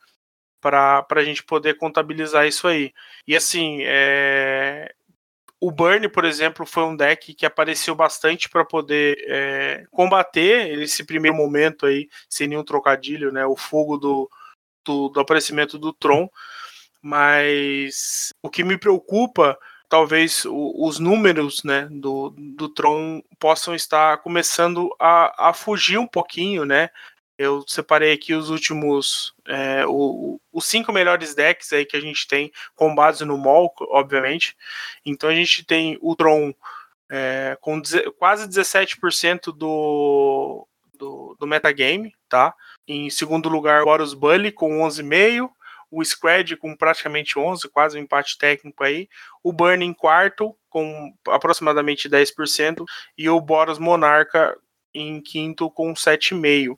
[0.60, 2.94] para a gente poder contabilizar isso aí.
[3.26, 4.94] E assim, é,
[5.60, 11.04] o Burn, por exemplo, foi um deck que apareceu bastante para poder é, combater esse
[11.04, 13.46] primeiro momento aí, sem nenhum trocadilho, né?
[13.46, 14.30] O fogo do,
[14.84, 16.28] do, do aparecimento do Tron.
[17.00, 24.90] Mas o que me preocupa talvez os números né, do, do Tron possam estar começando
[24.98, 26.90] a, a fugir um pouquinho, né?
[27.38, 32.26] Eu separei aqui os últimos, é, o, os cinco melhores decks aí que a gente
[32.26, 34.56] tem com base no MOL, obviamente.
[35.04, 36.54] Então a gente tem o Tron
[37.10, 37.80] é, com
[38.18, 42.54] quase 17% do, do, do metagame, tá?
[42.88, 45.50] Em segundo lugar, o Horus Bully com 11,5%
[45.90, 49.08] o Squad com praticamente 11, quase um empate técnico aí,
[49.42, 52.84] o Burn em quarto com aproximadamente 10%
[53.16, 54.58] e o Boros Monarca
[54.94, 56.76] em quinto com 7,5.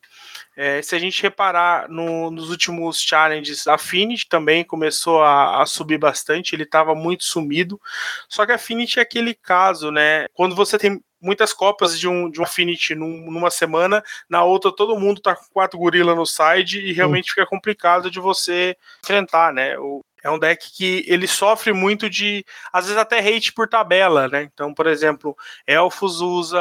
[0.57, 5.67] É, se a gente reparar no, nos últimos challenges, a Affinity também começou a, a
[5.67, 7.81] subir bastante, ele estava muito sumido.
[8.29, 10.27] Só que a Affinity é aquele caso, né?
[10.35, 14.75] Quando você tem muitas copas de um, de um Affinity num, numa semana, na outra
[14.75, 19.53] todo mundo tá com quatro gorila no side e realmente fica complicado de você enfrentar,
[19.53, 19.79] né?
[19.79, 24.29] O, é um deck que ele sofre muito de, às vezes até hate por tabela,
[24.29, 24.43] né?
[24.43, 26.59] Então, por exemplo, Elfos usa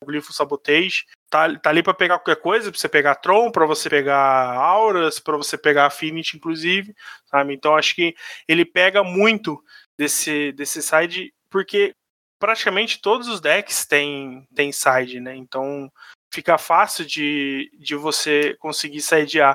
[0.00, 3.66] o Glifo Sabotage, tá, tá ali para pegar qualquer coisa, para você pegar Tron, para
[3.66, 6.94] você pegar Auras, para você pegar Affinity, inclusive,
[7.26, 7.54] sabe?
[7.54, 8.14] Então, acho que
[8.48, 9.62] ele pega muito
[9.98, 11.94] desse, desse side, porque
[12.40, 15.36] praticamente todos os decks têm, têm side, né?
[15.36, 15.92] Então
[16.32, 19.54] fica fácil de, de você conseguir sidear.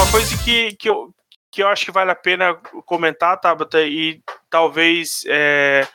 [0.00, 1.14] Uma coisa que, que, eu,
[1.52, 2.54] que eu acho que vale a pena
[2.86, 5.86] comentar, Tabata, e talvez é,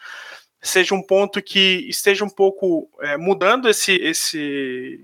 [0.62, 5.04] seja um ponto que esteja um pouco é, mudando esse, esse,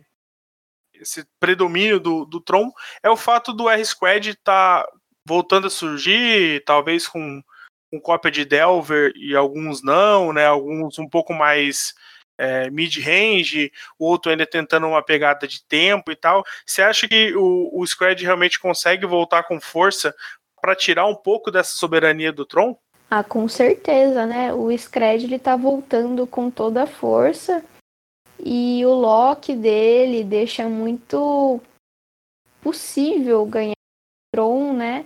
[0.93, 4.91] esse predomínio do, do Tron, é o fato do R-Squad estar tá
[5.25, 7.41] voltando a surgir, talvez com,
[7.89, 10.45] com cópia de Delver e alguns não, né?
[10.45, 11.95] Alguns um pouco mais
[12.41, 16.43] é, mid-range, o outro ainda tentando uma pegada de tempo e tal.
[16.65, 20.15] Você acha que o, o Squad realmente consegue voltar com força
[20.59, 22.75] para tirar um pouco dessa soberania do Tron?
[23.09, 24.51] Ah, com certeza, né?
[24.53, 27.63] O Scred ele tá voltando com toda a força
[28.39, 31.61] e o lock dele deixa muito
[32.59, 33.75] possível ganhar
[34.33, 35.05] Tron, né?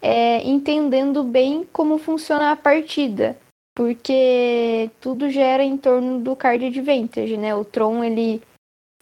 [0.00, 3.36] É, entendendo bem como funciona a partida.
[3.76, 7.54] Porque tudo gera em torno do card advantage, né?
[7.54, 8.40] O Tron, ele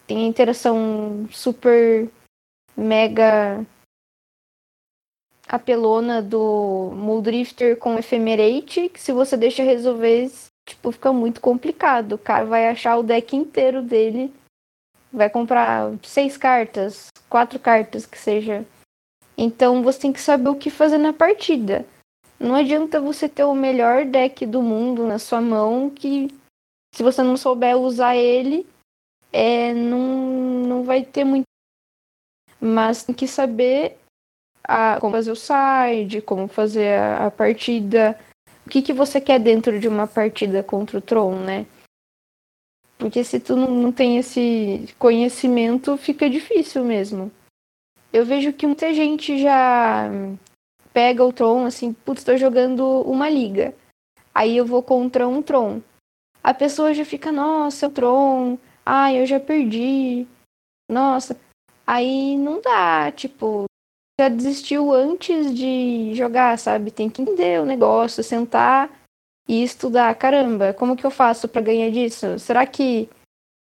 [0.05, 2.11] tem a interação super
[2.77, 3.65] mega
[5.47, 10.29] apelona do Muldrifter com Ephemerate, que se você deixa resolver,
[10.69, 12.15] tipo, fica muito complicado.
[12.15, 14.35] O cara vai achar o deck inteiro dele,
[15.13, 18.67] vai comprar seis cartas, quatro cartas que seja.
[19.39, 21.87] Então você tem que saber o que fazer na partida.
[22.39, 26.29] Não adianta você ter o melhor deck do mundo na sua mão que
[26.95, 28.67] se você não souber usar ele,
[29.33, 29.99] é, não,
[30.67, 31.45] não vai ter muito.
[32.61, 33.99] Mas tem que saber
[34.63, 38.19] a, como fazer o side, como fazer a, a partida.
[38.67, 41.67] O que, que você quer dentro de uma partida contra o Tron, né?
[42.97, 47.31] Porque se tu não, não tem esse conhecimento, fica difícil mesmo.
[48.13, 50.09] Eu vejo que muita gente já
[50.95, 53.75] pega o Tron assim, putz, tô jogando uma liga.
[54.33, 55.83] Aí eu vou contra um Tron.
[56.43, 60.27] A pessoa já fica, nossa, o Tron, ai, eu já perdi.
[60.89, 61.37] Nossa.
[61.87, 63.65] Aí não dá, tipo,
[64.19, 66.91] já desistiu antes de jogar, sabe?
[66.91, 68.91] Tem que entender o negócio, sentar
[69.49, 70.15] e estudar.
[70.15, 72.39] Caramba, como que eu faço para ganhar disso?
[72.39, 73.09] Será que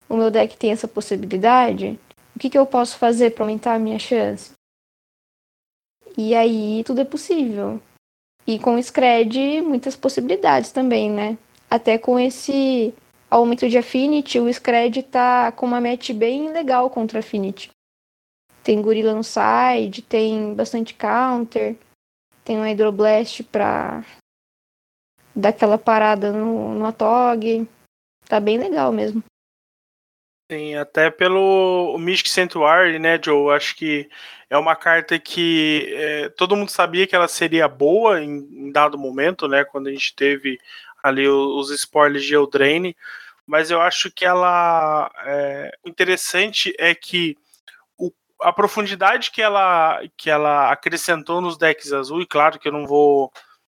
[0.08, 2.00] o meu deck tem essa possibilidade?
[2.36, 4.52] O que, que eu posso fazer para aumentar a minha chance?
[6.18, 7.82] E aí tudo é possível.
[8.46, 11.38] E com o Scred, muitas possibilidades também, né?
[11.70, 12.94] Até com esse
[13.30, 17.72] aumento de Affinity, o Scred tá com uma match bem legal contra Affinity.
[18.64, 21.76] Tem Gorilla no side, tem bastante counter,
[22.44, 24.06] tem um Hydroblast pra
[25.36, 27.68] dar aquela parada no, no Atog.
[28.28, 29.24] Tá bem legal mesmo.
[30.54, 33.56] Sim, até pelo Mystic Sanctuary, né, Joe?
[33.56, 34.08] Acho que
[34.48, 39.00] é uma carta que é, todo mundo sabia que ela seria boa em, em, dado
[39.00, 39.66] momento, né?
[39.66, 40.60] Quando a gente teve
[41.02, 42.96] ali os, os spoilers de Eldraine.
[43.48, 45.12] Mas eu acho que ela.
[45.26, 47.36] É, interessante é que
[47.98, 48.12] o,
[48.42, 52.86] a profundidade que ela, que ela acrescentou nos decks azul, e claro que eu não
[52.86, 53.32] vou.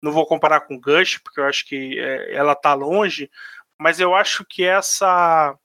[0.02, 3.30] Não vou comparar com Gush, porque eu acho que é, ela tá longe,
[3.78, 5.56] mas eu acho que essa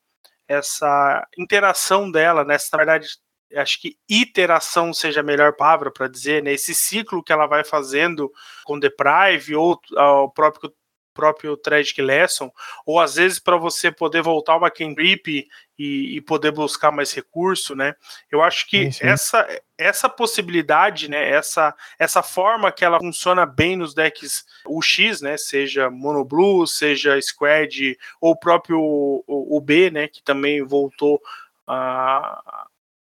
[0.50, 2.58] essa interação dela, né?
[2.72, 3.08] na verdade,
[3.56, 6.52] acho que iteração seja a melhor palavra para dizer, né?
[6.54, 8.32] Esse ciclo que ela vai fazendo
[8.66, 10.74] com Deprive ou o próprio
[11.12, 12.50] próprio Tragic Lesson,
[12.86, 15.46] ou às vezes para você poder voltar uma Kendrip
[15.78, 17.94] e, e, poder buscar mais recurso, né?
[18.32, 19.08] Eu acho que sim, sim.
[19.08, 19.46] essa
[19.80, 21.30] essa possibilidade, né?
[21.30, 25.38] Essa essa forma que ela funciona bem nos decks UX, né?
[25.38, 30.08] Seja Mono Blue, seja Squad ou próprio o, B, né?
[30.08, 31.22] Que também voltou
[31.66, 32.68] a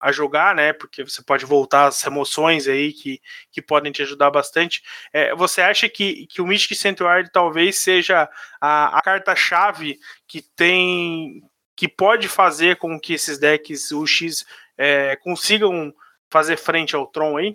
[0.05, 0.75] a jogar, né?
[0.75, 4.83] Porque você pode voltar as emoções aí que, que podem te ajudar bastante.
[5.11, 8.29] É, você acha que, que o Mystic Sanctuary talvez seja
[8.61, 9.99] a, a carta-chave
[10.29, 11.43] que tem
[11.75, 14.45] que pode fazer com que esses decks UX
[14.77, 15.93] é, consigam
[16.35, 17.53] fazer frente ao Tron aí?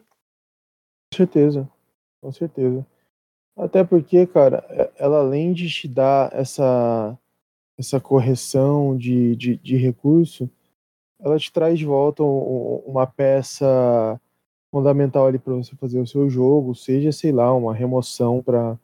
[1.11, 1.69] Com certeza,
[2.21, 2.87] com certeza.
[3.57, 7.17] Até porque, cara, é, ela além de te dar essa,
[7.77, 10.49] essa correção de, de, de recurso,
[11.19, 14.17] ela te traz de volta uma peça
[14.71, 18.79] fundamental ali para você fazer o seu jogo, seja, sei lá, uma remoção para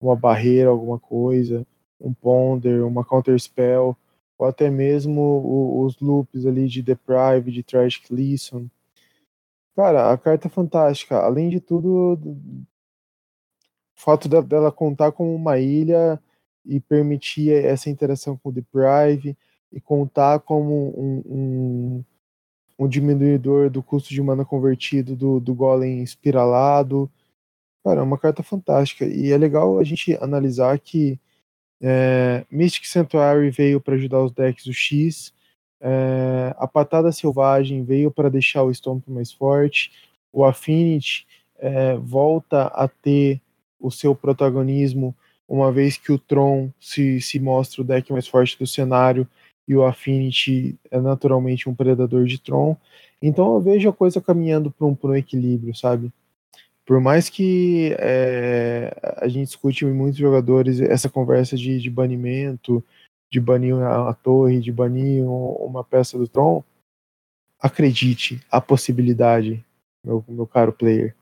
[0.00, 1.66] uma barreira, alguma coisa,
[2.00, 3.96] um ponder, uma counter spell,
[4.38, 8.70] ou até mesmo os loops ali de Deprive, de Trash Listen.
[9.80, 11.16] Cara, a carta é fantástica.
[11.16, 12.66] Além de tudo, o
[13.96, 16.20] fato dela contar com uma ilha
[16.66, 19.34] e permitir essa interação com o Deprive,
[19.72, 22.04] e contar como um, um,
[22.78, 27.10] um diminuidor do custo de mana convertido do, do Golem espiralado.
[27.82, 29.06] Cara, é uma carta fantástica.
[29.06, 31.18] E é legal a gente analisar que
[31.80, 35.32] é, Mystic Sanctuary veio para ajudar os decks do X,
[35.80, 39.90] é, a Patada Selvagem veio para deixar o Stomp mais forte,
[40.32, 41.26] o Affinity
[41.58, 43.40] é, volta a ter
[43.78, 45.14] o seu protagonismo,
[45.48, 49.26] uma vez que o Tron se, se mostra o deck mais forte do cenário
[49.66, 52.76] e o Affinity é naturalmente um predador de Tron.
[53.20, 56.12] Então eu vejo a coisa caminhando para um, um equilíbrio, sabe?
[56.84, 62.82] Por mais que é, a gente escute em muitos jogadores essa conversa de, de banimento,
[63.30, 66.64] de banir a, a, torre, de banir uma peça do Tron,
[67.60, 69.64] acredite, a possibilidade,
[70.04, 71.14] meu, meu caro player.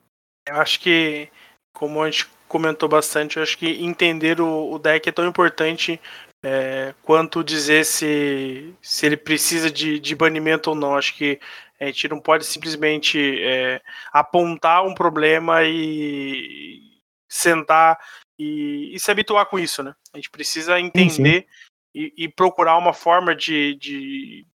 [0.47, 1.29] Eu acho que,
[1.73, 5.99] como a gente comentou bastante, eu acho que entender o, o deck é tão importante
[6.43, 10.95] é, quanto dizer se, se ele precisa de, de banimento ou não.
[10.95, 11.39] Acho que
[11.79, 13.81] a gente não pode simplesmente é,
[14.11, 16.81] apontar um problema e
[17.29, 17.99] sentar
[18.37, 19.93] e, e, se habituar com isso, né?
[20.13, 21.45] A gente precisa entender sim, sim.
[21.93, 24.45] E, e, procurar uma forma de, de,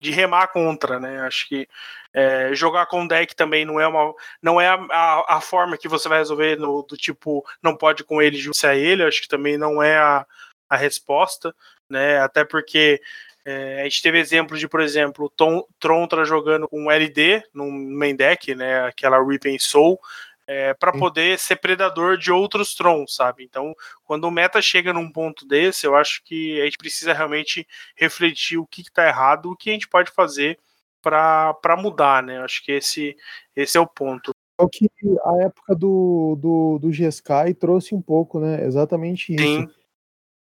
[0.00, 1.20] de remar contra, né?
[1.20, 1.68] Acho que
[2.12, 5.88] é, jogar com deck também não é uma não é a, a, a, forma que
[5.88, 9.02] você vai resolver no, do tipo não pode com ele junto a ele.
[9.02, 10.24] Acho que também não é a,
[10.68, 11.54] a resposta,
[11.88, 12.20] né?
[12.20, 13.00] Até porque
[13.44, 17.70] é, a gente teve exemplo de, por exemplo, o Tron tá jogando com LD no
[17.70, 18.86] main deck, né?
[18.86, 19.98] Aquela Rip Soul
[20.46, 23.44] é, para poder ser predador de outros Trons, sabe?
[23.44, 23.74] Então,
[24.04, 27.66] quando o meta chega num ponto desse, eu acho que a gente precisa realmente
[27.96, 30.58] refletir o que está errado, o que a gente pode fazer
[31.02, 32.38] para mudar, né?
[32.40, 33.16] Acho que esse,
[33.54, 34.32] esse é o ponto.
[34.58, 34.88] É o que
[35.24, 38.64] a época do, do, do G-Sky trouxe um pouco, né?
[38.64, 39.42] Exatamente isso.
[39.42, 39.68] Sim.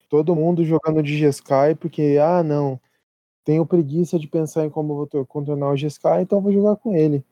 [0.10, 2.80] Todo mundo jogando de G-Sky, porque, ah, não,
[3.44, 7.26] tenho preguiça de pensar em como vou contornar o G-Sky, então vou jogar com ele.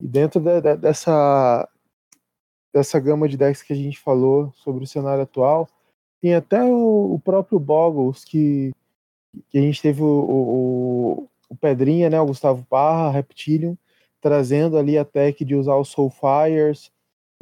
[0.00, 1.68] E dentro de, de, dessa,
[2.72, 5.68] dessa gama de decks que a gente falou sobre o cenário atual,
[6.20, 8.72] tem até o, o próprio Boggles, que,
[9.48, 13.76] que a gente teve o, o, o, Pedrinha, né, o Gustavo Parra, Reptilium,
[14.20, 16.90] trazendo ali a tech de usar os Soulfires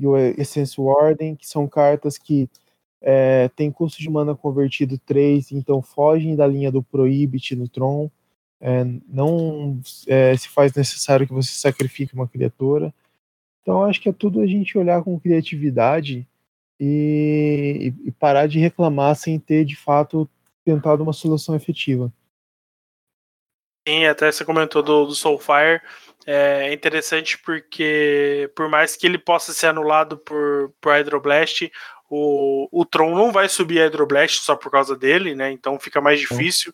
[0.01, 2.49] e o Essence Warden, que são cartas que
[3.01, 8.11] é, tem custo de mana convertido 3, então fogem da linha do Prohibit no Tron.
[8.61, 12.93] É, não é, se faz necessário que você sacrifique uma criatura.
[13.69, 16.27] Então acho que é tudo a gente olhar com criatividade
[16.81, 20.27] e, e parar de reclamar sem ter de fato
[20.65, 22.11] tentado uma solução efetiva.
[23.87, 25.83] Sim, até você comentou do, do Soulfire.
[26.27, 31.71] É interessante porque, por mais que ele possa ser anulado por, por Hydroblast,
[32.11, 35.53] o, o Tron não vai subir a Hydroblast só por causa dele, né?
[35.53, 36.73] Então fica mais difícil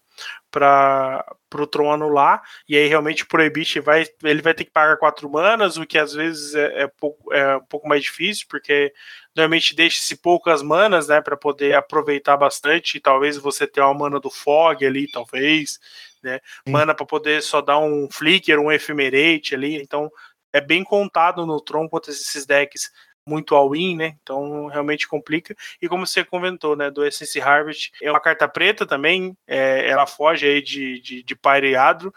[0.49, 2.41] para o Tron anular.
[2.69, 5.99] E aí realmente o Prohibit vai, ele vai ter que pagar quatro manas, o que
[5.99, 8.93] às vezes é, é, pouco, é um pouco mais difícil, porque
[9.35, 11.21] normalmente deixa-se poucas manas, né?
[11.21, 12.97] Para poder aproveitar bastante.
[12.99, 15.81] E talvez você tenha uma mana do Fog ali, talvez,
[16.23, 16.39] né?
[16.65, 19.83] Mana para poder só dar um Flicker, um Ephemerate ali.
[19.83, 20.09] Então
[20.53, 22.93] é bem contado no Tron quanto esses decks
[23.27, 24.17] muito all-in, né?
[24.23, 25.55] Então realmente complica.
[25.81, 26.91] E como você comentou, né?
[26.91, 31.37] Do Essence Harvest, é uma carta preta também, é, ela foge aí de, de, de
[31.37, 32.13] Pyre e Adro,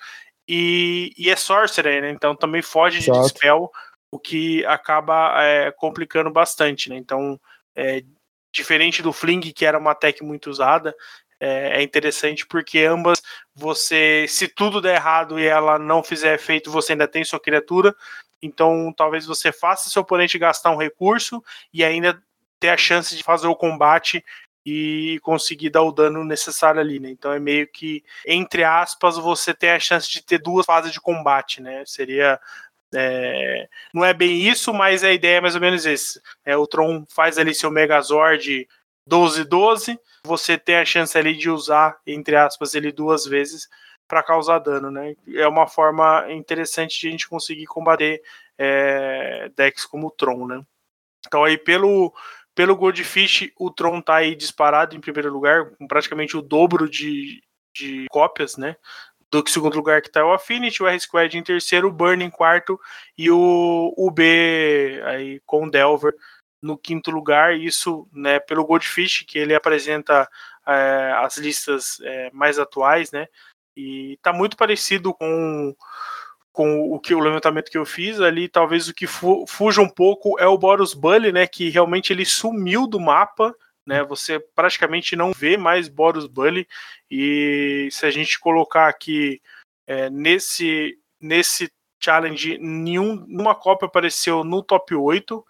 [0.48, 2.12] e, e é Sorcerer, né?
[2.12, 3.20] Então também foge Exato.
[3.20, 3.72] de Dispel,
[4.12, 6.98] o que acaba é, complicando bastante, né?
[6.98, 7.40] Então,
[7.76, 8.04] é,
[8.52, 10.96] diferente do Fling, que era uma tech muito usada,
[11.40, 13.22] é, é, interessante porque ambas
[13.54, 17.96] você, se tudo der errado e ela não fizer efeito, você ainda tem sua criatura,
[18.42, 22.22] então, talvez você faça seu oponente gastar um recurso e ainda
[22.60, 24.24] ter a chance de fazer o combate
[24.66, 27.10] e conseguir dar o dano necessário ali, né?
[27.10, 31.00] Então é meio que, entre aspas, você tem a chance de ter duas fases de
[31.00, 31.84] combate, né?
[31.86, 32.40] Seria.
[32.94, 36.22] É, não é bem isso, mas a ideia é mais ou menos esse.
[36.44, 38.68] É, o Tron faz ali seu Megazord
[39.10, 43.70] 12-12, você tem a chance ali de usar, entre aspas, ele duas vezes
[44.08, 45.16] para causar dano, né?
[45.34, 48.22] É uma forma interessante de a gente conseguir combater
[48.58, 50.62] é, decks como o Tron, né?
[51.26, 52.14] Então aí pelo
[52.56, 57.44] pelo Goldfish, o Tron tá aí disparado em primeiro lugar, com praticamente o dobro de,
[57.76, 58.76] de cópias, né?
[59.30, 62.32] Do que segundo lugar que tá o Affinity, o R-Squad em terceiro, o Burn em
[62.32, 62.80] quarto
[63.16, 64.22] e o UB
[65.06, 66.16] aí com o Delver
[66.60, 70.28] no quinto lugar, isso né, pelo Goldfish, que ele apresenta
[70.66, 73.28] é, as listas é, mais atuais, né?
[73.78, 75.76] E tá muito parecido com,
[76.52, 78.50] com o que o levantamento que eu fiz ali.
[78.50, 81.46] Talvez o que fu fuja um pouco é o Boros Bully, né?
[81.46, 83.54] Que realmente ele sumiu do mapa.
[83.86, 86.68] Né, você praticamente não vê mais Boros Bully.
[87.10, 89.40] E se a gente colocar aqui
[89.86, 95.46] é, nesse, nesse challenge, nenhum, nenhuma cópia apareceu no top 8,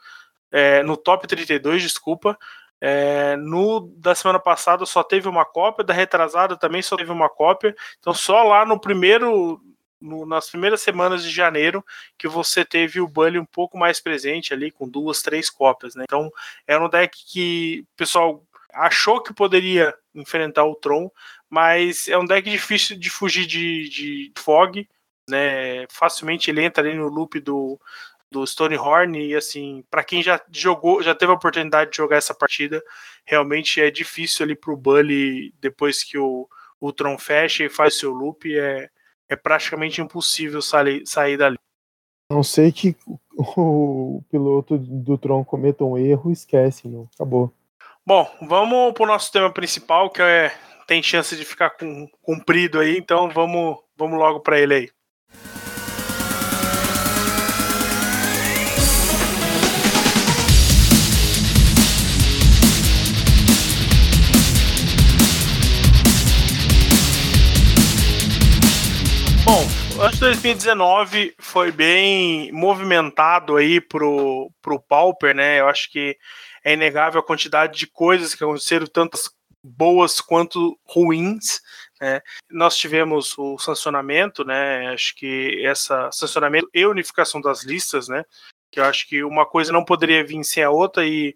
[0.51, 2.37] é, no top 32, desculpa.
[2.79, 7.29] É, no da semana passada só teve uma cópia, da retrasada também só teve uma
[7.29, 7.75] cópia.
[7.99, 9.59] Então só lá no primeiro,
[9.99, 11.83] no, nas primeiras semanas de janeiro
[12.17, 15.95] que você teve o Bully um pouco mais presente ali com duas, três cópias.
[15.95, 16.03] Né?
[16.03, 16.31] Então
[16.67, 21.09] era um deck que o pessoal achou que poderia enfrentar o Tron,
[21.49, 24.87] mas é um deck difícil de fugir de, de fog.
[25.29, 27.77] Né, facilmente ele entra ali no loop do,
[28.31, 32.33] do Stonehorn e assim, para quem já jogou, já teve a oportunidade de jogar essa
[32.33, 32.83] partida,
[33.25, 36.47] realmente é difícil ali pro Bully depois que o,
[36.79, 38.89] o Tron fecha e faz seu loop, é,
[39.29, 41.57] é praticamente impossível sair, sair dali.
[42.29, 42.95] Não sei que
[43.37, 47.09] o piloto do Tron cometa um erro, esquece, não.
[47.15, 47.53] Acabou.
[48.05, 50.53] Bom, vamos pro nosso tema principal, que é
[50.87, 54.89] tem chance de ficar com, cumprido aí, então vamos, vamos logo para ele aí.
[70.17, 75.59] Bom, 2019 foi bem movimentado aí pro, pro Pauper, né?
[75.59, 76.17] Eu acho que
[76.63, 79.29] é inegável a quantidade de coisas que aconteceram, tantas
[79.63, 81.61] boas quanto ruins.
[82.01, 82.19] Né?
[82.49, 84.87] Nós tivemos o sancionamento, né?
[84.87, 88.23] Acho que essa sancionamento e unificação das listas, né?
[88.71, 91.35] Que eu acho que uma coisa não poderia vir sem a outra e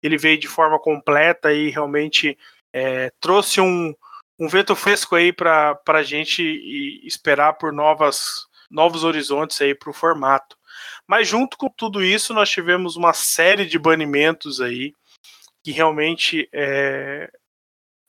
[0.00, 2.38] ele veio de forma completa e realmente
[2.72, 3.92] é, trouxe um,
[4.40, 6.42] um vento fresco aí para a gente
[7.06, 10.56] esperar por novas, novos horizontes aí para o formato.
[11.06, 14.94] Mas junto com tudo isso, nós tivemos uma série de banimentos aí
[15.62, 17.30] que realmente é,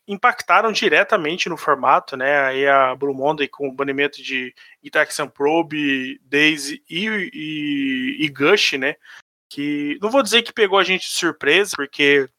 [0.07, 2.39] impactaram diretamente no formato, né?
[2.45, 8.73] Aí a Blue Monday com o banimento de Itaxian Probe, Daisy e, e, e Gush,
[8.73, 8.95] né?
[9.49, 12.29] Que não vou dizer que pegou a gente de surpresa, porque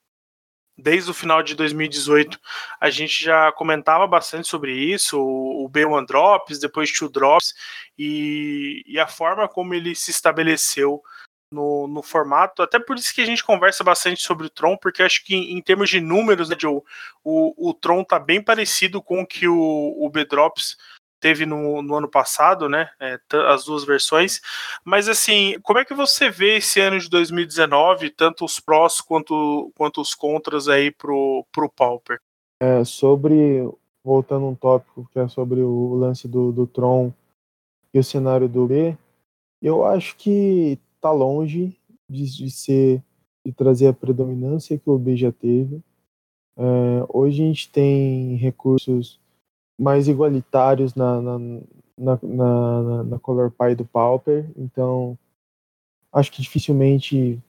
[0.76, 2.38] desde o final de 2018
[2.80, 7.54] a gente já comentava bastante sobre isso, o, B1 Drops, depois Two Drops,
[7.98, 11.02] e, e a forma como ele se estabeleceu
[11.50, 12.62] no, no, formato.
[12.62, 15.52] Até por isso que a gente conversa bastante sobre o Tron, porque acho que em,
[15.52, 16.80] em termos de números, né, Joe,
[17.22, 20.76] o, o Tron tá bem parecido com o que o, o B-Drops
[21.22, 22.90] teve no, no, ano passado, né?
[23.00, 23.18] É,
[23.48, 24.40] as duas versões.
[24.84, 29.72] Mas assim, como é que você vê esse ano de 2019, tanto os prós quanto,
[29.76, 32.20] quanto os contras aí pro, pro Pauper?
[32.60, 33.62] É, sobre,
[34.04, 37.12] voltando um tópico que é sobre o lance do, do Tron
[37.94, 38.96] e o cenário do B,
[39.62, 41.78] eu acho que tá longe
[42.10, 43.02] de, de ser
[43.44, 45.82] de trazer a predominância que o B já teve.
[46.56, 49.18] É, hoje a gente tem recursos
[49.78, 51.38] mais igualitários na, na,
[51.98, 55.18] na, na, na Color Pie do Pauper, então
[56.12, 57.42] acho que dificilmente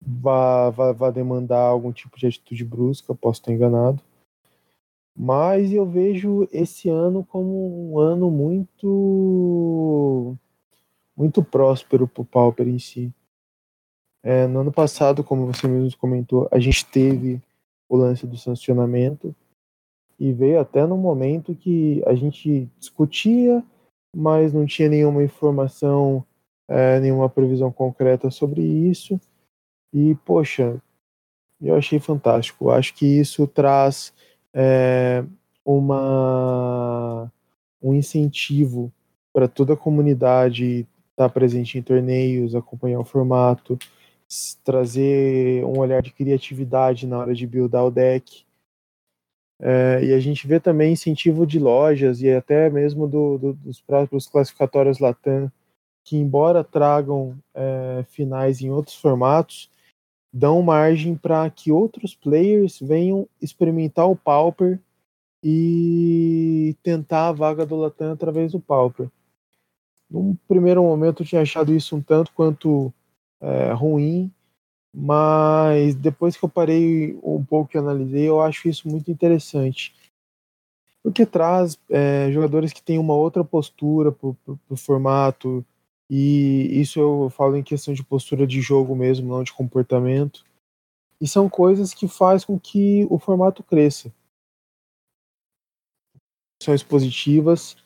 [0.00, 4.00] vá demandar algum tipo de atitude brusca, posso estar enganado.
[5.16, 10.36] Mas eu vejo esse ano como um ano muito
[11.16, 13.12] muito próspero para o Pauper em si.
[14.22, 17.40] É, no ano passado, como você mesmo comentou, a gente teve
[17.88, 19.34] o lance do sancionamento
[20.20, 23.64] e veio até no momento que a gente discutia,
[24.14, 26.22] mas não tinha nenhuma informação,
[26.68, 29.18] é, nenhuma previsão concreta sobre isso.
[29.94, 30.80] E, poxa,
[31.60, 32.70] eu achei fantástico.
[32.70, 34.12] Acho que isso traz
[34.52, 35.24] é,
[35.64, 37.32] uma,
[37.82, 38.92] um incentivo
[39.32, 43.78] para toda a comunidade estar presente em torneios, acompanhar o formato,
[44.62, 48.44] trazer um olhar de criatividade na hora de buildar o deck.
[49.62, 53.80] É, e a gente vê também incentivo de lojas e até mesmo do, do, dos
[53.80, 55.52] próprios classificatórios Latam,
[56.02, 59.70] que embora tragam é, finais em outros formatos,
[60.32, 64.80] dão margem para que outros players venham experimentar o Pauper
[65.44, 69.08] e tentar a vaga do Latam através do Pauper.
[70.10, 72.92] Num primeiro momento eu tinha achado isso um tanto quanto
[73.40, 74.32] é, ruim,
[74.92, 79.94] mas depois que eu parei um pouco e analisei, eu acho isso muito interessante.
[81.02, 84.28] Porque traz é, jogadores que têm uma outra postura para
[84.68, 85.64] o formato,
[86.08, 90.44] e isso eu falo em questão de postura de jogo mesmo, não de comportamento.
[91.20, 94.12] E são coisas que faz com que o formato cresça.
[96.60, 97.76] Ações positivas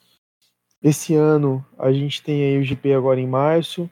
[0.85, 3.89] esse ano a gente tem aí o GP agora em março.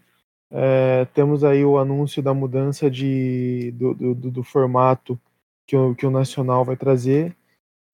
[0.55, 5.19] É, temos aí o anúncio da mudança de, do, do, do formato
[5.67, 7.35] que o, que o Nacional vai trazer.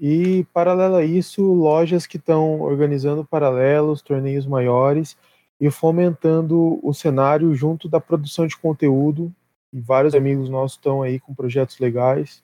[0.01, 5.17] E, paralelo a isso, lojas que estão organizando paralelos, torneios maiores
[5.61, 9.33] e fomentando o cenário junto da produção de conteúdo.
[9.73, 12.43] E vários amigos nossos estão aí com projetos legais.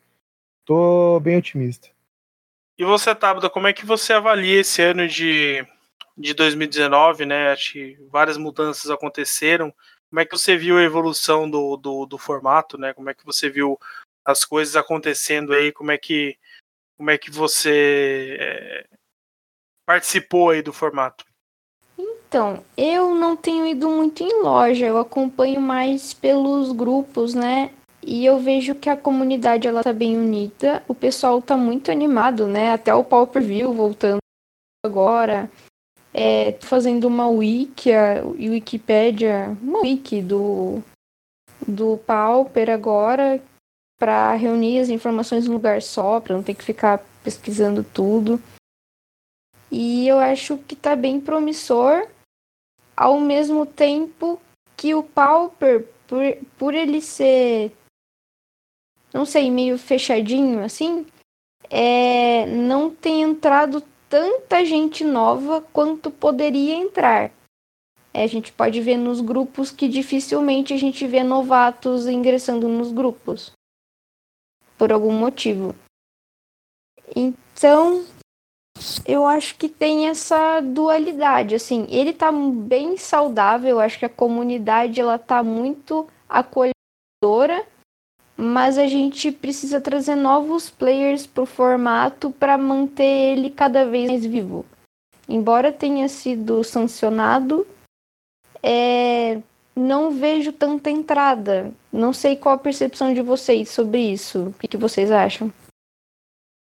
[0.64, 1.88] Tô bem otimista.
[2.78, 5.64] E você, Tabata, como é que você avalia esse ano de
[6.16, 7.50] de 2019, né?
[7.50, 9.74] Acho que várias mudanças aconteceram.
[10.14, 12.94] Como é que você viu a evolução do, do, do, formato, né?
[12.94, 13.76] Como é que você viu
[14.24, 15.72] as coisas acontecendo aí?
[15.72, 16.38] Como é que,
[16.96, 18.86] como é que você é,
[19.84, 21.24] participou aí do formato?
[21.98, 27.72] Então, eu não tenho ido muito em loja, eu acompanho mais pelos grupos, né?
[28.00, 32.46] E eu vejo que a comunidade ela tá bem unida, o pessoal tá muito animado,
[32.46, 32.72] né?
[32.72, 34.18] Até o Pau Per View voltando
[34.86, 35.50] agora.
[36.16, 40.80] É, fazendo uma wiki, a Wikipédia, uma wiki do,
[41.66, 43.42] do Pauper agora,
[43.98, 48.40] para reunir as informações num lugar só, para não ter que ficar pesquisando tudo.
[49.70, 52.06] E eu acho que tá bem promissor,
[52.96, 54.40] ao mesmo tempo
[54.76, 56.22] que o Pauper, por,
[56.56, 57.72] por ele ser,
[59.12, 61.06] não sei, meio fechadinho assim,
[61.70, 63.82] é, não tem entrado
[64.14, 67.32] tanta gente nova quanto poderia entrar.
[68.12, 72.92] É, a gente pode ver nos grupos que dificilmente a gente vê novatos ingressando nos
[72.92, 73.50] grupos.
[74.78, 75.74] Por algum motivo.
[77.16, 78.04] Então,
[79.04, 84.08] eu acho que tem essa dualidade, assim, ele tá bem saudável, eu acho que a
[84.08, 87.66] comunidade ela tá muito acolhedora,
[88.36, 94.26] mas a gente precisa trazer novos players pro formato para manter ele cada vez mais
[94.26, 94.64] vivo.
[95.28, 97.66] Embora tenha sido sancionado,
[98.62, 99.40] é,
[99.74, 101.72] não vejo tanta entrada.
[101.92, 104.48] Não sei qual a percepção de vocês sobre isso.
[104.48, 105.52] O que, que vocês acham?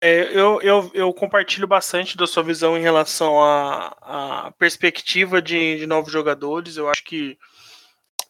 [0.03, 5.79] É, eu, eu, eu, compartilho bastante da sua visão em relação à, à perspectiva de,
[5.79, 6.79] de, novos jogadores.
[6.79, 7.39] Eu acho que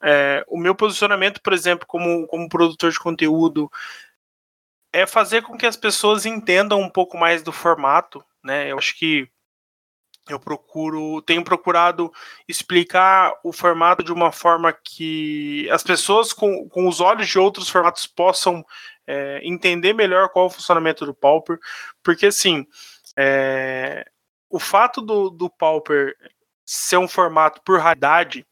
[0.02, 3.70] é, o meu posicionamento, por exemplo, como, como produtor de conteúdo,
[4.92, 8.24] é fazer com que as pessoas entendam um pouco mais do formato.
[8.42, 8.72] Né?
[8.72, 9.28] Eu acho que
[10.28, 12.12] eu procuro, tenho procurado
[12.46, 17.68] explicar o formato de uma forma que as pessoas com, com os olhos de outros
[17.68, 18.64] formatos possam
[19.06, 21.58] é, entender melhor qual é o funcionamento do Pauper,
[22.02, 22.66] porque assim,
[23.16, 24.06] é,
[24.48, 26.14] o fato do, do Pauper
[26.64, 28.46] ser um formato por raridade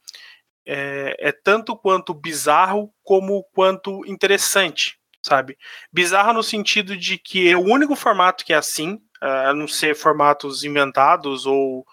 [0.68, 5.56] é, é, tanto quanto bizarro como quanto interessante, sabe?
[5.90, 9.96] Bizarro no sentido de que é o único formato que é assim, a não ser
[9.96, 11.86] formatos inventados ou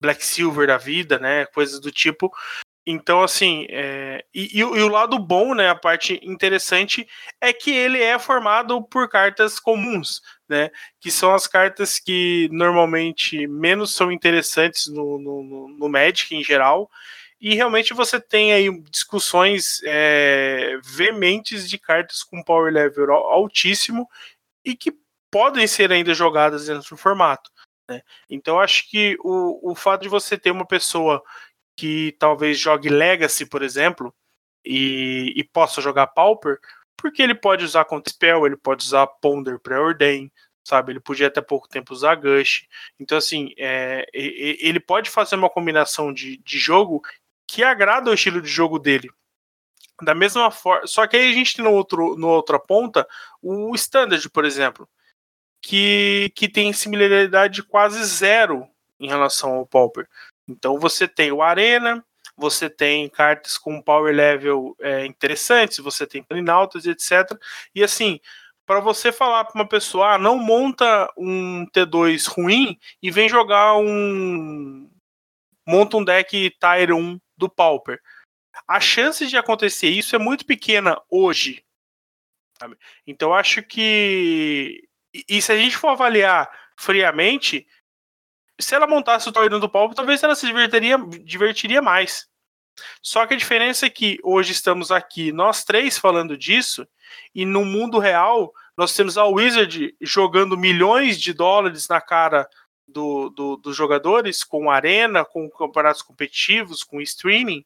[0.00, 2.32] Black Silver da vida, né, coisas do tipo,
[2.86, 7.08] então, assim, é, e, e, e, o lado bom, né, a parte interessante,
[7.40, 10.70] é que ele é formado por cartas comuns, né,
[11.00, 16.90] que são as cartas que normalmente menos são interessantes no, no, no Magic em geral,
[17.44, 24.08] e realmente você tem aí discussões é, veementes de cartas com power level altíssimo
[24.64, 24.96] e que
[25.30, 27.50] podem ser ainda jogadas dentro do formato.
[27.86, 28.00] Né?
[28.30, 31.22] Então, acho que o, o fato de você ter uma pessoa
[31.76, 34.14] que talvez jogue Legacy, por exemplo,
[34.64, 36.58] e, e possa jogar Pauper,
[36.96, 40.32] porque ele pode usar contra Spell, ele pode usar Ponder Preordain,
[40.66, 40.92] sabe?
[40.92, 42.66] Ele podia até pouco tempo usar Gush.
[42.98, 47.02] Então, assim, é, ele pode fazer uma combinação de, de jogo
[47.46, 49.10] que agrada o estilo de jogo dele.
[50.02, 50.86] Da mesma forma.
[50.86, 53.06] Só que aí a gente tem no outro, no outra ponta
[53.40, 54.88] o Standard, por exemplo,
[55.62, 58.68] que, que tem similaridade quase zero
[58.98, 60.08] em relação ao Pauper.
[60.48, 62.04] Então você tem o Arena,
[62.36, 67.38] você tem cartas com power level é, interessantes, você tem Planaltas, etc.
[67.74, 68.20] E assim,
[68.66, 73.76] para você falar para uma pessoa, ah, não monta um T2 ruim e vem jogar
[73.76, 74.88] um.
[75.66, 78.00] Monta um deck Tire 1 do Pauper.
[78.68, 81.64] A chance de acontecer isso é muito pequena hoje.
[82.58, 82.76] Sabe?
[83.06, 84.86] Então acho que.
[85.28, 87.66] E se a gente for avaliar friamente,
[88.60, 92.28] se ela montasse o Torino do Paulo, talvez ela se divertiria, divertiria mais.
[93.02, 96.86] Só que a diferença é que hoje estamos aqui, nós três falando disso,
[97.34, 102.48] e no mundo real, nós temos a Wizard jogando milhões de dólares na cara
[102.86, 107.64] do, do, dos jogadores, com arena, com campeonatos competitivos, com streaming,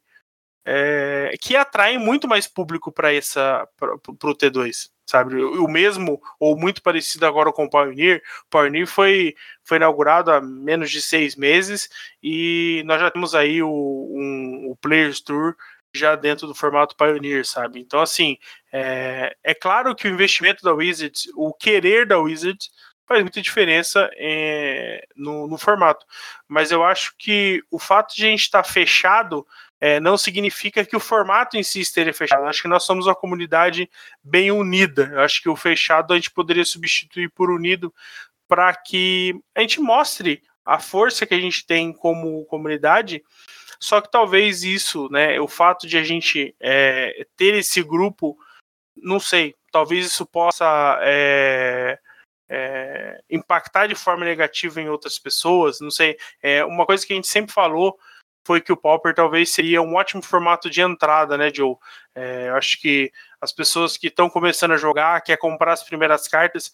[0.64, 5.42] é, que atraem muito mais público para o T2 sabe?
[5.42, 8.22] O mesmo, ou muito parecido agora com o Pioneer.
[8.46, 11.88] O Pioneer foi, foi inaugurado há menos de seis meses
[12.22, 15.56] e nós já temos aí o, um, o Players Tour
[15.94, 17.80] já dentro do formato Pioneer, sabe?
[17.80, 18.36] Então, assim,
[18.70, 22.70] é, é claro que o investimento da Wizards, o querer da Wizards,
[23.08, 26.04] faz muita diferença é, no, no, formato.
[26.46, 29.46] Mas eu acho que o fato de a gente estar tá fechado
[29.80, 32.42] é, não significa que o formato em si esteja fechado.
[32.42, 33.88] Eu acho que nós somos uma comunidade
[34.22, 35.10] bem unida.
[35.12, 37.92] Eu acho que o fechado a gente poderia substituir por unido
[38.46, 43.22] para que a gente mostre a força que a gente tem como comunidade.
[43.80, 48.36] Só que talvez isso, né, o fato de a gente é, ter esse grupo,
[48.96, 51.98] não sei, talvez isso possa é,
[52.48, 56.16] é, impactar de forma negativa em outras pessoas, não sei.
[56.42, 57.98] É uma coisa que a gente sempre falou
[58.46, 61.76] foi que o Pauper talvez seria um ótimo formato de entrada, né, Joe?
[62.14, 66.26] É, eu acho que as pessoas que estão começando a jogar, quer comprar as primeiras
[66.26, 66.72] cartas,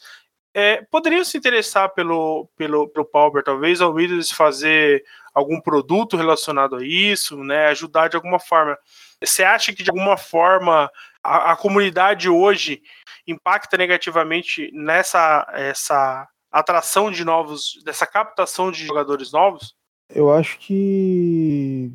[0.54, 6.76] é, poderiam se interessar pelo, pelo, pelo Pauper, talvez ao Wizards fazer algum produto relacionado
[6.76, 8.78] a isso, né, ajudar de alguma forma.
[9.22, 10.88] Você acha que de alguma forma
[11.22, 12.80] a, a comunidade hoje
[13.26, 19.74] impacta negativamente nessa essa atração de novos, dessa captação de jogadores novos?
[20.08, 21.90] Eu acho que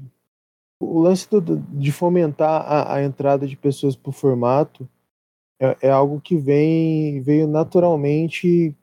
[0.77, 4.89] o lance do, de fomentar a, a, entrada de pessoas para o formato
[5.59, 8.75] é, é, algo que vem veio naturalmente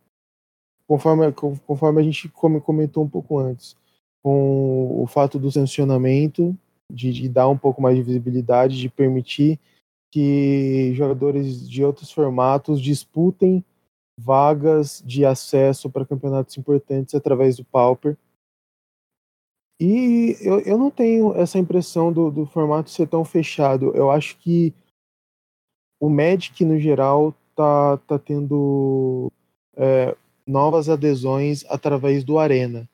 [0.87, 3.77] conforme, conforme a gente comentou um pouco antes
[4.23, 6.57] com o fato do sancionamento
[6.93, 9.59] de, de dar um pouco mais de visibilidade, de permitir
[10.13, 13.65] que jogadores de outros formatos disputem
[14.19, 18.17] vagas de acesso para campeonatos importantes através do Pauper.
[19.81, 23.95] E eu, eu não tenho essa impressão do, do formato ser tão fechado.
[23.95, 24.73] Eu acho que
[26.01, 29.33] o Magic, no geral, tá, tá tendo
[29.77, 30.15] é,
[30.47, 32.89] novas adesões através do Arena.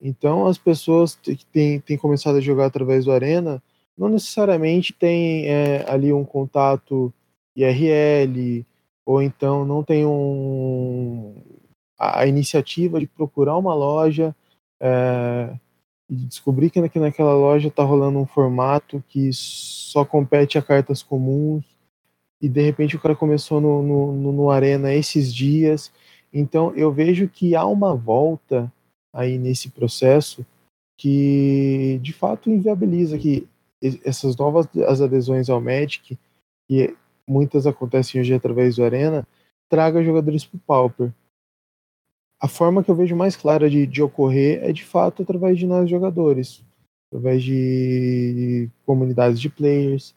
[0.00, 3.62] Então, as pessoas que têm, têm começado a jogar através do Arena
[3.96, 7.12] não necessariamente têm é, ali um contato
[7.56, 8.64] IRL,
[9.06, 11.34] ou então não tem um,
[11.98, 14.36] a, a iniciativa de procurar uma loja
[14.78, 15.56] é,
[16.10, 21.02] e descobrir que, que naquela loja está rolando um formato que só compete a cartas
[21.02, 21.64] comuns
[22.40, 25.92] e de repente o cara começou no, no, no Arena esses dias.
[26.32, 28.72] Então eu vejo que há uma volta
[29.12, 30.44] aí nesse processo
[30.98, 33.46] que de fato inviabiliza que
[34.04, 36.18] essas novas as adesões ao Magic,
[36.68, 36.96] que
[37.28, 39.26] muitas acontecem hoje através do Arena,
[39.68, 41.12] traga jogadores para o Pauper.
[42.40, 45.66] A forma que eu vejo mais clara de, de ocorrer é de fato através de
[45.66, 46.62] nós jogadores,
[47.08, 50.14] através de comunidades de players,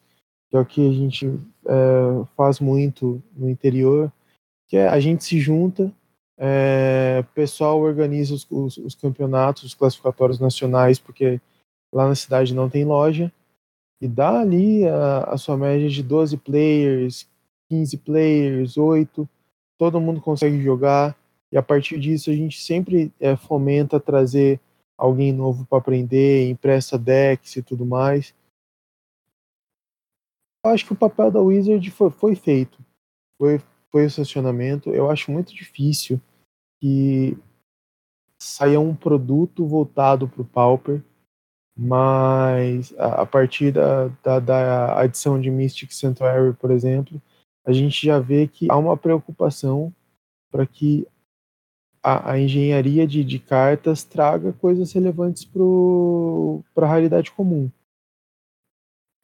[0.48, 4.12] que é o que a gente é, faz muito no interior,
[4.68, 5.92] que é a gente se junta,
[6.38, 11.40] é, o pessoal organiza os, os, os campeonatos, os classificatórios nacionais, porque
[11.92, 13.32] lá na cidade não tem loja,
[14.00, 17.28] e dá ali a, a sua média de 12 players,
[17.68, 19.28] 15 players, 8,
[19.78, 21.16] todo mundo consegue jogar,
[21.52, 24.60] e a partir disso a gente sempre é, fomenta trazer
[24.96, 28.34] alguém novo para aprender, empresta decks e tudo mais.
[30.64, 32.78] Acho que o papel da Wizard foi, foi feito,
[33.38, 34.90] foi, foi o sancionamento.
[34.90, 36.20] Eu acho muito difícil
[36.80, 37.36] que
[38.38, 41.02] saia um produto voltado para o Pauper,
[41.76, 47.20] mas a, a partir da, da, da adição de Mystic Sanctuary, por exemplo,
[47.64, 49.92] a gente já vê que há uma preocupação
[50.50, 51.06] para que
[52.02, 57.70] a, a engenharia de, de, cartas traga coisas relevantes para a realidade comum.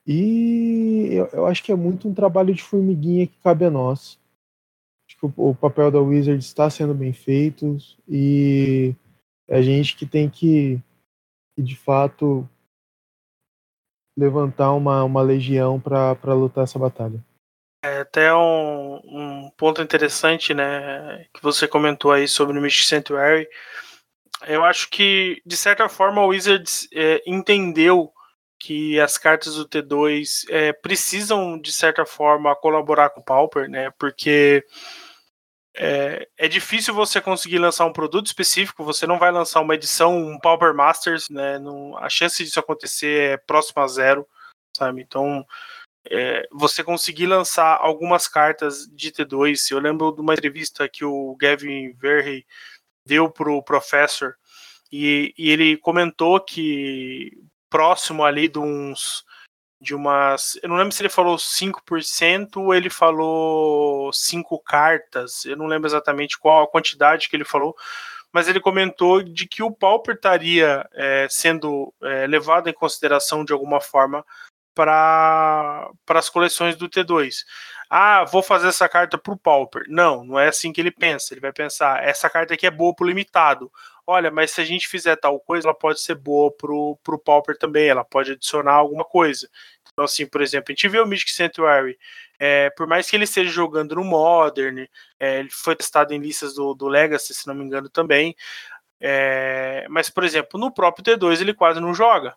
[0.07, 4.18] E eu, eu, acho que é muito um trabalho de formiguinha que cabe a nós.
[5.09, 7.76] Acho que o, o papel da Wizard está sendo bem feito
[8.09, 8.94] e
[9.48, 10.80] é a gente que tem que,
[11.57, 12.48] que de fato
[14.16, 17.22] levantar uma, uma legião para lutar essa batalha.
[17.84, 23.46] É até um, um, ponto interessante, né, que você comentou aí sobre o Mystic Sanctuary.
[24.46, 28.12] Eu acho que, de certa forma, o Wizards é, entendeu
[28.59, 33.90] que as cartas do T2 é, precisam, de certa forma, colaborar com o Pauper, né,
[33.98, 34.64] porque
[35.74, 40.16] é, é, difícil você conseguir lançar um produto específico, você não vai lançar uma edição,
[40.16, 44.26] um Pauper Masters, né, não, a chance disso acontecer é próxima a zero,
[44.74, 45.44] sabe, então
[46.11, 49.70] é, você conseguir lançar algumas cartas de T2.
[49.70, 52.46] Eu lembro de uma entrevista que o Gavin Verhey
[53.04, 54.36] deu para o Professor
[54.90, 57.32] e, e, ele comentou que
[57.71, 59.25] próximo ali de uns
[59.81, 65.57] de umas, eu não lembro se ele falou 5% ou ele falou 5 cartas, eu
[65.57, 67.77] não lembro exatamente qual a quantidade que ele falou,
[68.33, 73.53] mas ele comentou de que o Pauper estaria é, sendo é, levado em consideração de
[73.53, 74.25] alguma forma
[74.75, 77.45] para as coleções do T2.
[77.89, 79.85] Ah, vou fazer essa carta para o Pauper.
[79.89, 81.33] Não, não é assim que ele pensa.
[81.33, 83.73] Ele vai pensar: essa carta aqui é boa para o limitado.
[84.07, 87.59] Olha, mas se a gente fizer tal coisa, ela pode ser boa para o Pauper
[87.59, 87.88] também.
[87.88, 89.48] Ela pode adicionar alguma coisa.
[89.92, 91.98] Então, assim, por exemplo, a gente vê o Mythic Sanctuary.
[92.38, 94.86] É, por mais que ele esteja jogando no Modern,
[95.18, 98.36] é, ele foi testado em listas do, do Legacy, se não me engano, também.
[99.00, 102.36] É, mas, por exemplo, no próprio T2 ele quase não joga.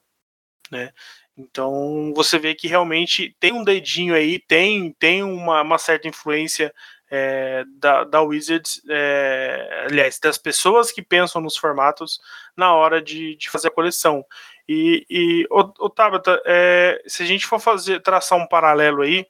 [0.71, 0.91] Né?
[1.37, 6.73] Então você vê que realmente tem um dedinho aí, tem, tem uma, uma certa influência
[7.09, 12.19] é, da, da Wizards, é, aliás, das pessoas que pensam nos formatos
[12.55, 14.23] na hora de, de fazer a coleção.
[14.67, 19.25] E, e o, Tabata, é, se a gente for fazer traçar um paralelo aí,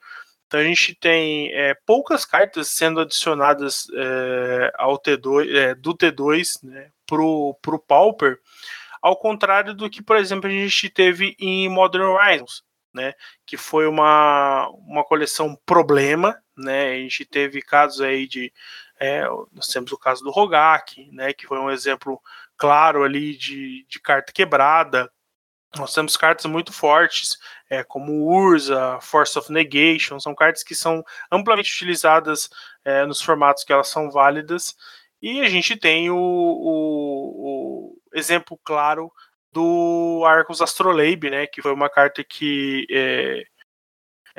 [0.47, 6.63] então a gente tem é, poucas cartas sendo adicionadas é, ao T2, é, do T2
[6.63, 7.55] né, para o
[7.87, 8.39] Pauper
[9.01, 12.63] ao contrário do que, por exemplo, a gente teve em Modern Horizons,
[12.93, 13.13] né,
[13.45, 18.51] que foi uma, uma coleção problema, né, a gente teve casos aí de,
[18.99, 22.21] é, nós temos o caso do Rogak, né, que foi um exemplo
[22.57, 25.11] claro ali de, de carta quebrada,
[25.77, 27.37] nós temos cartas muito fortes,
[27.69, 32.49] é, como Urza, Force of Negation, são cartas que são amplamente utilizadas
[32.83, 34.75] é, nos formatos que elas são válidas,
[35.21, 39.11] e a gente tem o, o, o exemplo claro
[39.51, 41.47] do Arcos Astrolabe, né?
[41.47, 43.43] Que foi uma carta que é,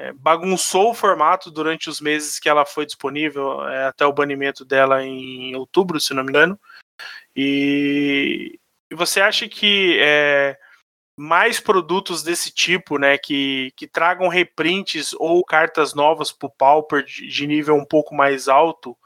[0.00, 4.64] é, bagunçou o formato durante os meses que ela foi disponível, é, até o banimento
[4.64, 6.58] dela em outubro, se não me engano.
[7.36, 8.58] E,
[8.90, 10.58] e você acha que é,
[11.14, 17.04] mais produtos desse tipo, né, que, que tragam reprints ou cartas novas para o Pauper
[17.04, 18.96] de, de, nível um pouco mais alto,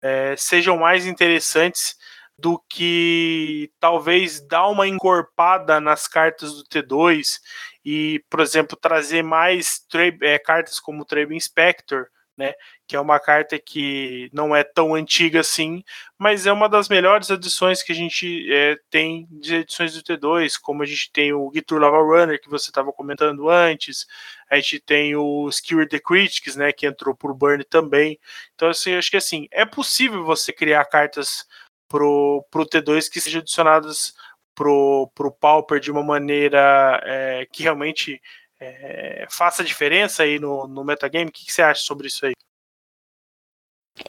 [0.00, 1.97] é, sejam mais interessantes
[2.38, 7.40] do que talvez dar uma encorpada nas cartas do T2
[7.84, 9.84] e, por exemplo, trazer mais
[10.22, 12.54] é, cartas como o Trade Inspector, né?
[12.86, 15.82] Que é uma carta que não é tão antiga assim,
[16.16, 20.56] mas é uma das melhores adições que a gente é, tem de edições do T2,
[20.62, 24.06] como a gente tem o Gitur Lava Runner, que você estava comentando antes,
[24.48, 26.72] a gente tem o Skewer the Critics, né?
[26.72, 28.18] Que entrou por Burn também.
[28.54, 31.44] Então, assim, acho que assim, é possível você criar cartas
[31.88, 34.14] pro, pro T2 que sejam adicionadas
[34.54, 38.20] pro, pro Pauper de uma maneira é, que realmente
[38.60, 41.30] é, faça diferença aí no, no metagame?
[41.30, 42.32] O que, que você acha sobre isso aí?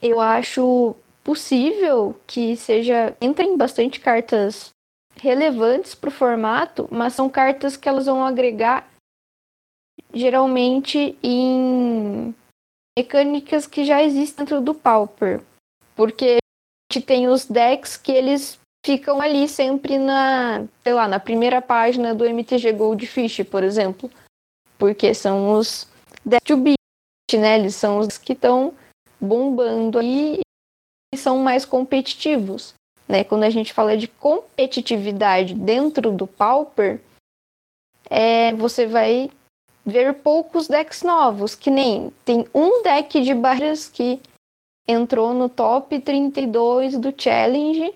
[0.02, 4.70] Eu acho possível que seja entrem bastante cartas
[5.16, 8.88] relevantes para o formato, mas são cartas que elas vão agregar
[10.12, 12.34] geralmente em
[12.98, 15.40] mecânicas que já existem dentro do Pauper.
[15.94, 16.38] Porque
[16.92, 22.14] gente tem os decks que eles ficam ali sempre na, sei lá, na primeira página
[22.14, 24.10] do MTG Goldfish, por exemplo
[24.80, 25.86] porque são os
[26.24, 26.78] Death to Beat,
[27.34, 27.58] né?
[27.58, 28.72] Eles são os que estão
[29.20, 30.40] bombando aí
[31.14, 32.72] e são mais competitivos,
[33.06, 33.22] né?
[33.22, 36.98] Quando a gente fala de competitividade dentro do Pauper,
[38.08, 39.30] é, você vai
[39.84, 44.18] ver poucos decks novos, que nem tem um deck de barreiras que
[44.86, 47.94] entrou no top 32 do Challenge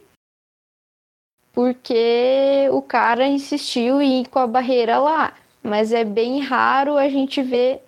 [1.53, 7.09] porque o cara insistiu em ir com a barreira lá mas é bem raro a
[7.09, 7.82] gente ver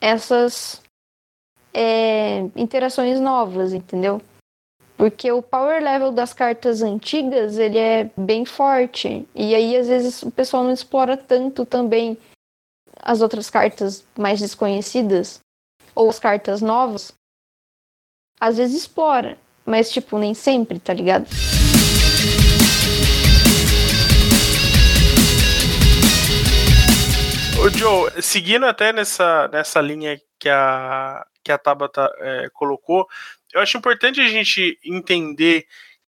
[0.00, 0.80] essas
[1.74, 4.22] é, interações novas, entendeu?
[4.96, 9.28] Porque o power level das cartas antigas, ele é bem forte.
[9.34, 12.16] E aí, às vezes, o pessoal não explora tanto também
[13.02, 15.40] as outras cartas mais desconhecidas.
[15.94, 17.12] Ou as cartas novas.
[18.40, 19.36] Às vezes explora.
[19.66, 21.26] Mas, tipo, nem sempre, tá ligado?
[27.62, 33.06] Ô, Joe, seguindo até nessa, nessa linha que a, que a Tabata é, colocou,
[33.52, 35.66] eu acho importante a gente entender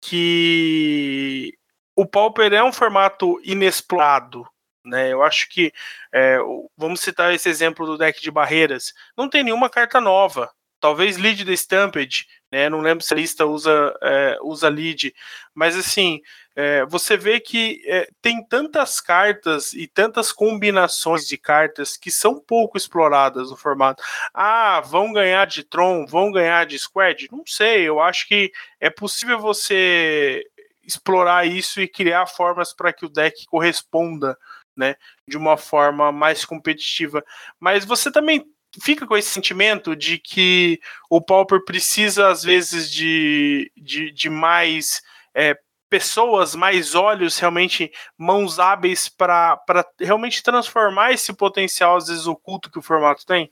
[0.01, 1.53] que
[1.95, 4.47] o Pauper é um formato inexplorado.
[4.83, 5.13] Né?
[5.13, 5.71] Eu acho que,
[6.13, 6.39] é,
[6.77, 10.51] vamos citar esse exemplo do deck de barreiras, não tem nenhuma carta nova.
[10.85, 12.69] Talvez lead da Stampede, né?
[12.69, 15.15] Não lembro se a lista usa, é, usa lead,
[15.55, 16.21] mas assim,
[16.55, 22.39] é, você vê que é, tem tantas cartas e tantas combinações de cartas que são
[22.39, 24.03] pouco exploradas no formato.
[24.35, 27.29] Ah, vão ganhar de Tron, vão ganhar de Squad?
[27.33, 30.45] Não sei, eu acho que é possível você
[30.87, 34.37] explorar isso e criar formas para que o deck corresponda,
[34.77, 37.25] né, de uma forma mais competitiva.
[37.59, 38.45] Mas você também
[38.81, 45.03] fica com esse sentimento de que o Pauper precisa, às vezes, de, de, de mais
[45.35, 45.59] é,
[45.89, 49.59] pessoas, mais olhos, realmente mãos hábeis para
[50.01, 53.51] realmente transformar esse potencial, às vezes, oculto que o formato tem?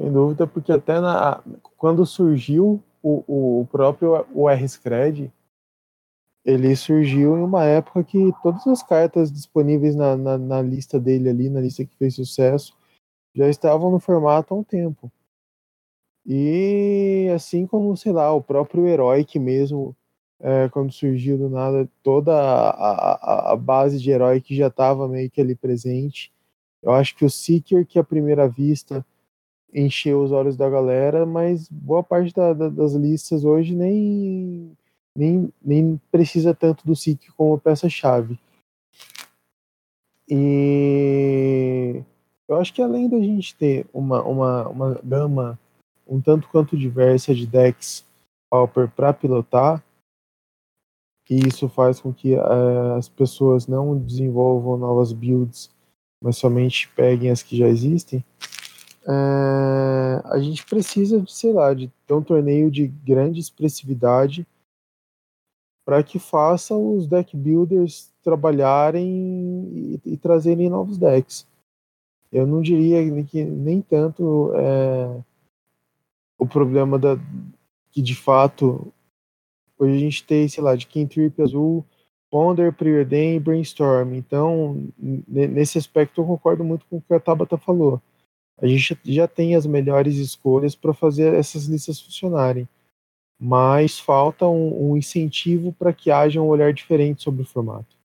[0.00, 1.42] Sem dúvida, porque até na,
[1.76, 5.30] quando surgiu o, o próprio o R-Scred,
[6.44, 11.28] ele surgiu em uma época que todas as cartas disponíveis na, na, na, lista dele
[11.28, 12.74] ali, na lista que fez sucesso,
[13.34, 15.10] já estavam no formato há um tempo.
[16.24, 19.96] E assim como, sei lá, o próprio Heroic mesmo
[20.42, 25.08] é, quando surgiu do nada toda a, a, a base de herói que já estava
[25.08, 26.32] meio que ali presente.
[26.82, 29.06] Eu acho que o Seeker, que à primeira vista
[29.72, 34.76] encheu os olhos da galera, mas boa parte da, da, das listas hoje nem,
[35.16, 38.38] nem, nem precisa tanto do Seeker como peça-chave.
[40.28, 42.02] E
[42.52, 45.58] eu acho que além da gente ter uma, uma, uma gama
[46.06, 48.04] um tanto quanto diversa de decks
[48.50, 49.82] Pauper para pilotar,
[51.32, 55.70] e isso faz com que uh, as pessoas não desenvolvam novas builds,
[56.22, 58.22] mas somente peguem as que já existem.
[59.04, 64.46] Uh, a gente precisa de, sei lá, de ter um torneio de grande expressividade
[65.86, 69.08] para que faça os deck builders trabalharem
[69.72, 71.46] e, e, trazerem novos decks.
[72.32, 75.22] Eu não diria que nem tanto é,
[76.38, 77.18] o problema da,
[77.90, 78.92] que de fato
[79.82, 81.84] Hoje a gente tem, sei lá, de King Trip azul
[82.30, 84.14] Ponder, Preordain e Brainstorm.
[84.14, 88.00] Então, nesse aspecto, eu concordo muito com o que a Tabata falou.
[88.58, 92.68] A gente já tem as melhores escolhas para fazer essas listas funcionarem,
[93.36, 97.96] mas falta um, um incentivo para que haja um olhar diferente sobre o formato.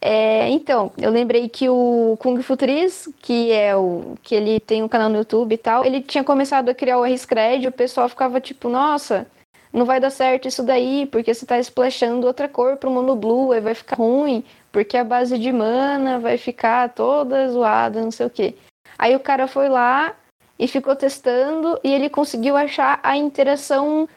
[0.00, 4.82] É, então, eu lembrei que o Kung Fu Tris, que é o que ele tem
[4.82, 8.08] um canal no YouTube e tal, ele tinha começado a criar o R-Scred o pessoal
[8.08, 9.26] ficava tipo, nossa,
[9.72, 13.52] não vai dar certo isso daí, porque você tá splashando outra cor pro Mono Blue,
[13.52, 18.26] aí vai ficar ruim, porque a base de mana vai ficar toda zoada, não sei
[18.26, 18.54] o quê.
[18.96, 20.14] Aí o cara foi lá
[20.58, 24.08] e ficou testando e ele conseguiu achar a interação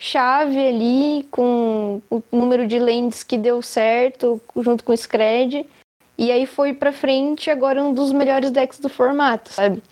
[0.00, 5.68] chave ali com o número de lentes que deu certo junto com o Scred.
[6.16, 9.82] E aí foi pra frente, agora um dos melhores decks do formato, sabe?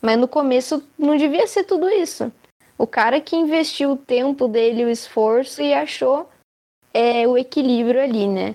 [0.00, 2.32] Mas no começo não devia ser tudo isso.
[2.78, 6.28] O cara que investiu o tempo dele, o esforço e achou
[6.92, 8.54] é, o equilíbrio ali, né?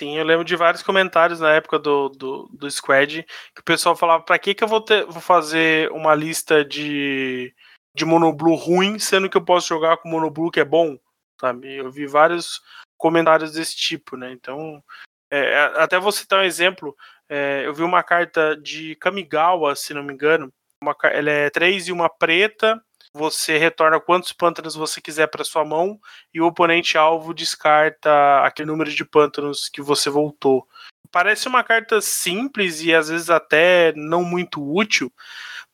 [0.00, 3.96] Sim, eu lembro de vários comentários na época do, do, do Squad que o pessoal
[3.96, 7.54] falava: pra que, que eu vou, ter, vou fazer uma lista de,
[7.94, 10.98] de Monoblue ruim, sendo que eu posso jogar com Monoblue que é bom,
[11.40, 11.76] sabe?
[11.76, 12.60] Eu vi vários
[12.96, 14.32] comentários desse tipo, né?
[14.32, 14.82] Então,
[15.30, 16.96] é, é, até vou citar um exemplo,
[17.28, 21.88] é, eu vi uma carta de Kamigawa, se não me engano, uma, ela é três
[21.88, 22.80] e uma preta,
[23.12, 26.00] você retorna quantos pântanos você quiser para sua mão
[26.32, 30.66] e o oponente alvo descarta aquele número de pântanos que você voltou.
[31.12, 35.12] Parece uma carta simples e às vezes até não muito útil,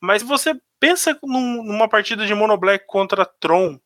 [0.01, 3.79] mas você Pensa num, numa partida de Mono Black contra Tron,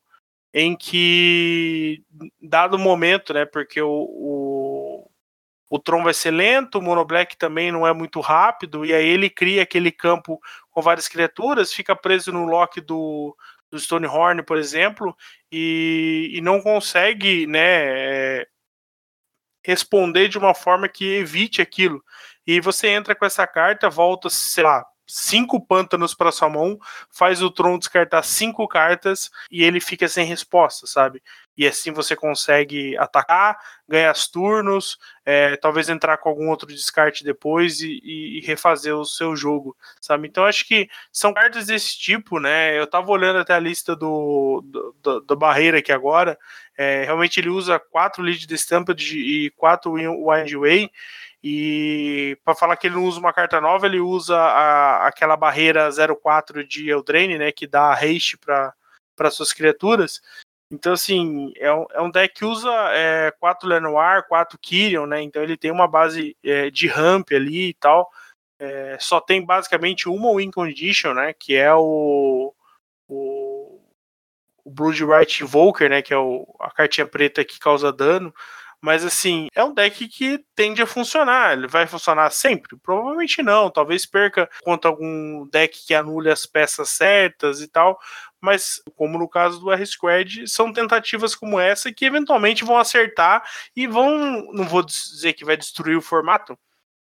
[0.53, 2.01] em que,
[2.41, 5.11] dado o momento, né, porque o, o,
[5.69, 9.05] o Tron vai ser lento, o Mono Black também não é muito rápido, e aí
[9.05, 10.39] ele cria aquele campo
[10.71, 13.35] com várias criaturas, fica preso no lock do,
[13.69, 15.13] do Stonehorn, por exemplo,
[15.51, 18.47] e, e não consegue, né, é,
[19.65, 22.01] responder de uma forma que evite aquilo.
[22.47, 26.79] E você entra com essa carta, volta, sei lá, cinco pântanos para sua mão,
[27.09, 31.21] faz o Tron descartar cinco cartas e ele fica sem resposta, sabe?
[31.57, 37.23] E assim você consegue atacar, ganhar os turnos, é, talvez entrar com algum outro descarte
[37.23, 40.27] depois e, e, refazer o seu jogo, sabe?
[40.27, 42.77] Então acho que são cartas desse tipo, né?
[42.77, 46.37] Eu tava olhando até a lista do, do, do, do Barreira aqui agora,
[46.77, 50.91] é, realmente ele usa quatro Lead Stamped e quatro Wind Way,
[51.47, 55.91] e para falar que ele não usa uma carta nova, ele usa a, aquela barreira
[55.91, 58.73] 04 de Eldraine, né, que dá haste para
[59.29, 60.23] suas criaturas.
[60.71, 65.21] Então, assim, é um, é um deck que usa é, 4 Lenoir, 4 Kyrion, né?
[65.21, 68.09] Então ele tem uma base é, de ramp ali e tal.
[68.57, 71.31] É, só tem basicamente uma win condition, né?
[71.31, 72.51] Que é o,
[73.07, 73.79] o,
[74.63, 76.01] o Blood Right Invoker, né?
[76.01, 78.33] Que é o, a cartinha preta que causa dano.
[78.85, 81.53] Mas assim, é um deck que tende a funcionar.
[81.53, 82.77] Ele vai funcionar sempre?
[82.77, 83.71] Provavelmente não.
[83.71, 87.99] Talvez perca contra algum deck que anule as peças certas e tal.
[88.39, 93.43] Mas, como no caso do R-Squad, são tentativas como essa que eventualmente vão acertar
[93.75, 94.53] e vão.
[94.53, 96.55] Não vou dizer que vai destruir o formato,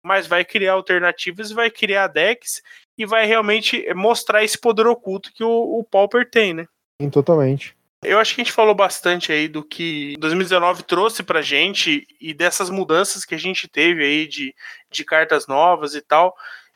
[0.05, 2.62] mas vai criar alternativas, vai criar decks
[2.97, 6.68] e vai realmente mostrar esse poder oculto que o, o Pauper tem, né?
[7.01, 7.76] Sim, totalmente.
[8.03, 12.34] Eu acho que a gente falou bastante aí do que 2019 trouxe pra gente e
[12.34, 14.53] dessas mudanças que a gente teve aí de,
[14.90, 16.34] de cartas novas e tal.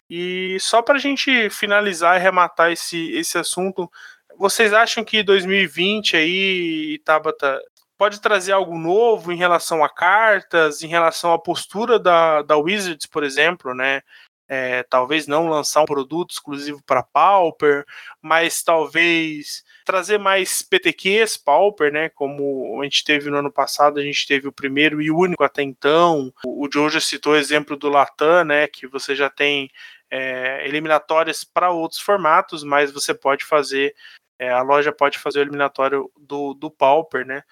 [0.08, 3.90] E só pra gente finalizar e rematar esse, esse assunto,
[4.38, 7.60] vocês acham que 2020 aí, Tabata,
[7.98, 13.06] pode trazer algo novo em relação a cartas, em relação à postura da, da Wizards,
[13.06, 14.00] por exemplo, né?
[14.48, 17.84] É, talvez não lançar um produto exclusivo para Pauper,
[18.22, 22.08] mas talvez trazer mais PTQs, Pauper, né?
[22.10, 25.62] Como a gente teve no ano passado, a gente teve o primeiro e único até
[25.62, 26.34] então.
[26.44, 28.66] O Joe citou o exemplo do Latam, né?
[28.66, 29.70] Que você já tem
[30.10, 33.94] é, eliminatórias para outros formatos, mas você pode fazer,
[34.38, 37.42] é, a loja pode fazer o eliminatório do, do Pauper, né?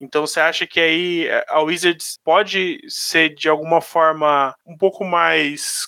[0.00, 5.86] Então você acha que aí a Wizards pode ser de alguma forma um pouco mais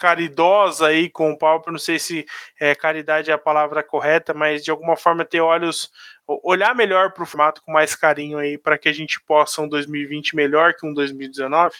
[0.00, 2.24] caridosa aí com o Pauper, não sei se
[2.58, 5.90] é, caridade é a palavra correta, mas de alguma forma ter olhos,
[6.26, 9.68] olhar melhor para o formato com mais carinho aí, para que a gente possa um
[9.68, 11.76] 2020 melhor que um 2019?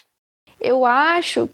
[0.59, 1.49] Eu acho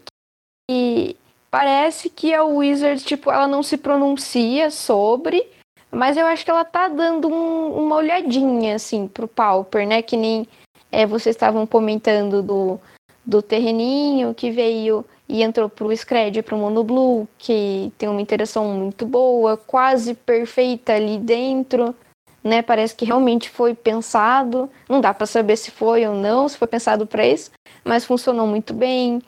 [0.70, 1.16] que
[1.50, 5.48] parece que a Wizards, tipo, ela não se pronuncia sobre,
[5.90, 10.02] mas eu acho que ela tá dando um, uma olhadinha, assim, pro Pauper, né?
[10.02, 10.46] Que nem
[10.92, 12.78] é, vocês estavam comentando do,
[13.24, 18.66] do terreninho que veio e entrou pro Scred pro Mono Blue, que tem uma interação
[18.68, 21.94] muito boa, quase perfeita ali dentro.
[22.42, 22.62] né?
[22.62, 24.70] Parece que realmente foi pensado.
[24.88, 27.50] Não dá para saber se foi ou não, se foi pensado para isso,
[27.84, 29.20] mas funcionou muito bem.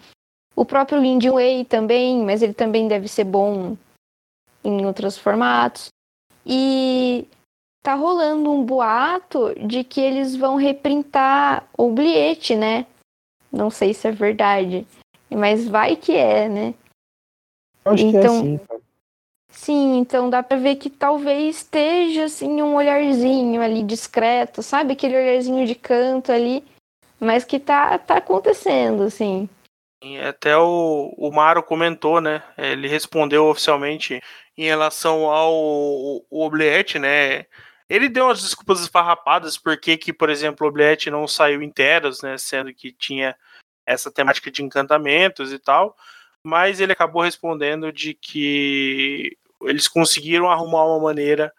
[0.57, 3.77] O próprio Lin Wei também, mas ele também deve ser bom
[4.65, 5.89] em outros formatos.
[6.47, 7.29] E
[7.83, 12.87] tá rolando um boato de que eles vão reprintar o bilhete, né?
[13.53, 14.87] Não sei se é verdade,
[15.37, 16.75] mas vai que é, né?
[17.85, 18.81] acho então, que é então, sim, cara.
[19.53, 24.93] Sim, então dá para ver que talvez esteja assim um olharzinho ali discreto, sabe?
[24.93, 26.65] Aquele olharzinho de canto ali,
[27.19, 29.49] mas que tá, tá acontecendo, assim.
[30.27, 32.43] Até o, o Maro comentou, né?
[32.57, 34.23] Ele respondeu oficialmente
[34.57, 37.45] em relação ao o Obliette, né?
[37.89, 42.39] Ele deu umas desculpas esfarrapadas porque que, por exemplo, o Obliette não saiu inteiros, né?
[42.39, 43.37] Sendo que tinha
[43.87, 45.97] essa temática de encantamentos e tal.
[46.45, 51.53] Mas ele acabou respondendo de que eles conseguiram arrumar uma maneira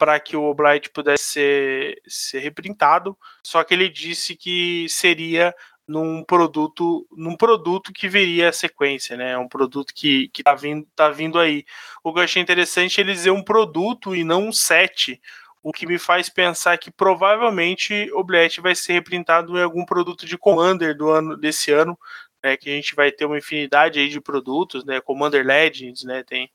[0.00, 5.54] para que o Oblight pudesse ser, ser reprintado, só que ele disse que seria
[5.86, 9.36] num produto num produto que viria a sequência, né?
[9.36, 11.64] Um produto que, que tá, vindo, tá vindo aí.
[12.02, 15.20] O que eu achei interessante é ele dizer um produto e não um set,
[15.62, 20.24] o que me faz pensar que provavelmente o Oblight vai ser reprintado em algum produto
[20.24, 21.98] de Commander do ano desse ano,
[22.42, 22.56] né?
[22.56, 25.00] Que a gente vai ter uma infinidade aí de produtos, né?
[25.00, 26.22] Commander Legends, né?
[26.22, 26.50] Tem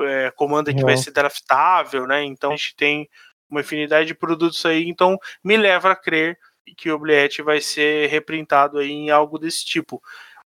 [0.00, 2.24] é, Commander que vai ser draftável, né?
[2.24, 3.08] Então a gente tem
[3.48, 6.38] uma infinidade de produtos aí, então me leva a crer
[6.76, 10.00] que o Obliette vai ser reprintado aí em algo desse tipo.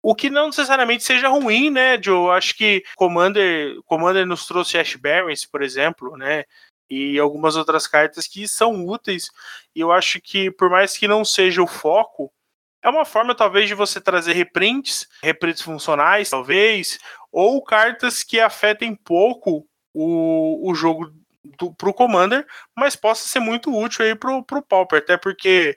[0.02, 2.30] O que não necessariamente seja ruim, né, Joe?
[2.30, 6.44] Acho que Commander, Commander nos trouxe Ash Barrens, por exemplo, né?
[6.90, 9.30] E algumas outras cartas que são úteis.
[9.74, 12.32] E eu acho que, por mais que não seja o foco,
[12.82, 16.98] é uma forma, talvez, de você trazer reprints, reprints funcionais, talvez,
[17.30, 21.12] ou cartas que afetem pouco o, o jogo
[21.58, 25.76] do, pro Commander, mas possa ser muito útil aí pro, pro Pauper, até porque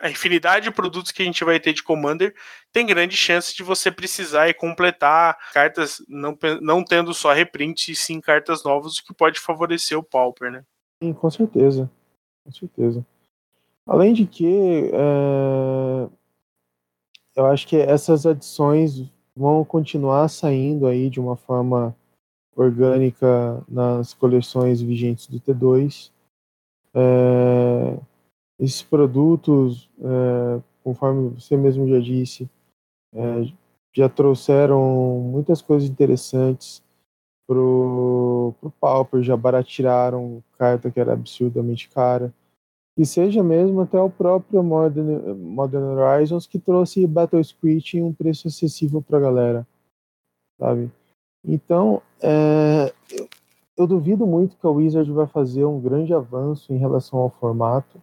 [0.00, 2.34] a infinidade de produtos que a gente vai ter de Commander
[2.72, 7.96] tem grande chance de você precisar e completar cartas, não, não tendo só reprint, e
[7.96, 10.64] sim cartas novas, o que pode favorecer o Pauper, né?
[11.02, 11.90] Sim, com certeza.
[12.44, 13.06] Com certeza.
[13.86, 16.08] Além de que, é...
[17.36, 19.04] eu acho que essas adições
[19.36, 21.94] vão continuar saindo aí de uma forma
[22.56, 26.10] orgânica nas coleções vigentes do T2.
[26.94, 27.98] É
[28.58, 32.48] esses produtos, é, conforme você mesmo já disse,
[33.12, 33.52] é,
[33.92, 36.82] já trouxeram muitas coisas interessantes
[37.46, 42.32] pro, pro Pauper, já baratearam carta que era absurdamente cara.
[42.96, 48.12] E seja mesmo até o próprio Modern, Modern Horizons que trouxe Battle Squid em um
[48.12, 49.66] preço acessível para a galera,
[50.58, 50.90] sabe?
[51.44, 53.28] Então, é, eu,
[53.76, 58.00] eu duvido muito que a Wizard vai fazer um grande avanço em relação ao formato.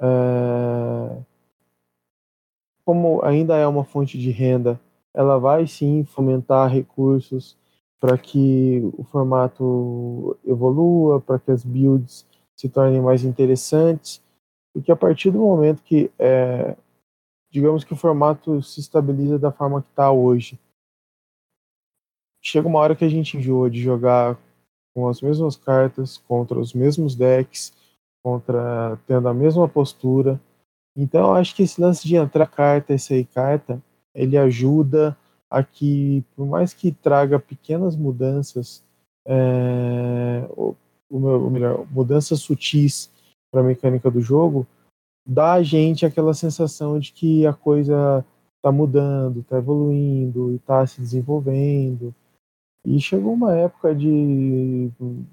[0.00, 1.22] É,
[2.84, 4.80] como ainda é uma fonte de renda,
[5.12, 7.56] ela vai sim fomentar recursos
[8.00, 12.26] para que o formato evolua, para que as builds
[12.56, 14.22] se tornem mais interessantes,
[14.72, 16.76] porque a partir do momento que, é,
[17.50, 20.58] digamos que o formato se estabiliza da forma que está hoje,
[22.40, 24.38] chega uma hora que a gente enjoa de jogar
[24.94, 27.72] com as mesmas cartas, contra os mesmos decks,
[28.22, 30.40] contra tendo a mesma postura.
[30.96, 33.80] Então, acho que esse lance de entrar carta e sair carta,
[34.14, 35.16] ele ajuda
[35.50, 38.84] a que, por mais que traga pequenas mudanças,
[39.26, 40.76] é, ou,
[41.10, 43.10] ou melhor, mudanças sutis
[43.50, 44.66] para a mecânica do jogo,
[45.24, 48.24] dá a gente aquela sensação de que a coisa
[48.56, 52.14] está mudando, está evoluindo, está se desenvolvendo.
[52.84, 54.90] E chegou uma época de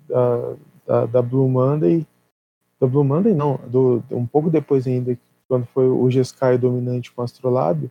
[0.07, 0.56] da,
[0.86, 2.06] da, da Blue Monday
[2.86, 5.18] da Blue Monday não, do, um pouco depois ainda,
[5.48, 7.90] quando foi o G-Sky dominante com o Astrolab,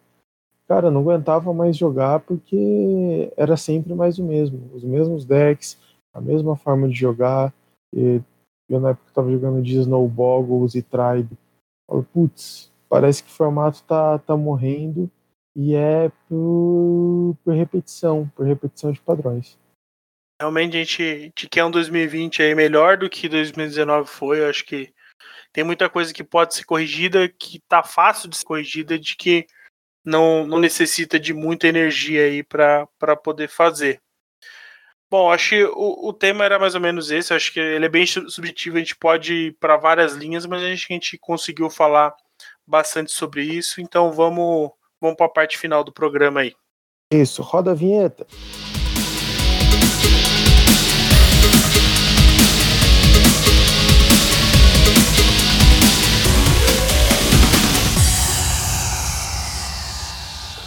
[0.66, 5.78] cara, não aguentava mais jogar porque era sempre mais o mesmo, os mesmos decks,
[6.12, 7.52] a mesma forma de jogar,
[7.92, 8.20] e
[8.68, 11.36] eu na época tava jogando de Snowboggles e Tribe,
[11.86, 15.10] falo, putz, parece que o formato tá, tá morrendo
[15.56, 19.58] e é por, por repetição, por repetição de padrões.
[20.44, 24.40] Realmente a gente, a gente quer um 2020 aí melhor do que 2019 foi.
[24.40, 24.92] Eu acho que
[25.54, 29.46] tem muita coisa que pode ser corrigida, que tá fácil de ser corrigida, de que
[30.04, 32.86] não, não necessita de muita energia aí para
[33.24, 34.02] poder fazer.
[35.10, 37.32] Bom, acho que o, o tema era mais ou menos esse.
[37.32, 40.66] Acho que ele é bem subjetivo, a gente pode ir para várias linhas, mas a
[40.66, 42.14] gente, a gente conseguiu falar
[42.66, 43.80] bastante sobre isso.
[43.80, 46.54] Então vamos, vamos para a parte final do programa aí.
[47.10, 48.26] Isso, roda a vinheta.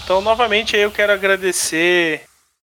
[0.07, 2.25] Então, novamente, eu quero agradecer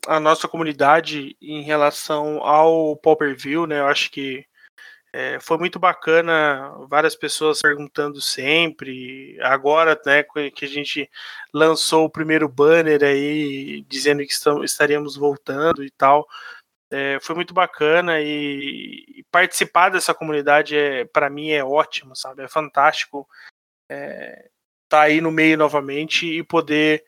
[0.08, 3.80] a nossa comunidade em relação ao Pauper View, né?
[3.80, 4.44] Eu acho que
[5.14, 9.38] é, foi muito bacana, várias pessoas perguntando sempre.
[9.40, 11.08] Agora, né, que a gente
[11.54, 16.28] lançou o primeiro banner aí, dizendo que estamos, estaríamos voltando e tal.
[16.90, 22.42] É, foi muito bacana e, e, participar dessa comunidade é para mim é ótimo, sabe?
[22.42, 23.30] É fantástico
[23.92, 24.50] é,
[24.90, 27.04] tá aí no meio novamente e poder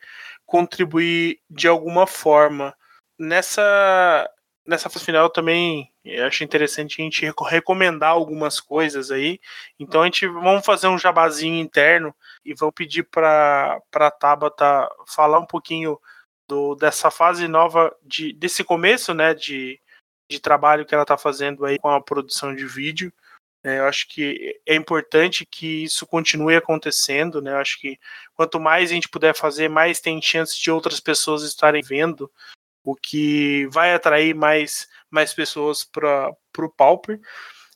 [0.46, 2.74] contribuir de alguma forma
[3.18, 4.28] nessa
[4.66, 5.90] nessa fase final também
[6.26, 9.40] acho interessante a gente recomendar algumas coisas aí.
[9.78, 15.38] Então a gente vamos fazer um jabazinho interno e vamos pedir para para Tabata falar
[15.38, 15.98] um pouquinho
[16.48, 19.80] do, dessa fase nova de desse começo, né, de,
[20.28, 23.12] de trabalho que ela está fazendo aí com a produção de vídeo.
[23.62, 27.52] É, eu acho que é importante que isso continue acontecendo, né?
[27.52, 27.98] Eu acho que
[28.34, 32.30] quanto mais a gente puder fazer, mais tem chance de outras pessoas estarem vendo,
[32.82, 37.20] o que vai atrair mais, mais pessoas para o Pauper.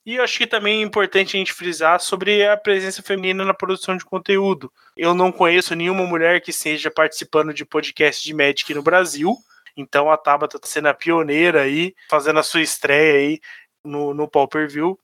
[0.07, 3.55] E eu acho que também é importante a gente frisar sobre a presença feminina na
[3.55, 4.71] produção de conteúdo.
[4.97, 9.35] Eu não conheço nenhuma mulher que esteja participando de podcast de Magic no Brasil.
[9.77, 13.41] Então a Tabata está sendo a pioneira aí, fazendo a sua estreia aí
[13.83, 14.99] no, no Pauper View.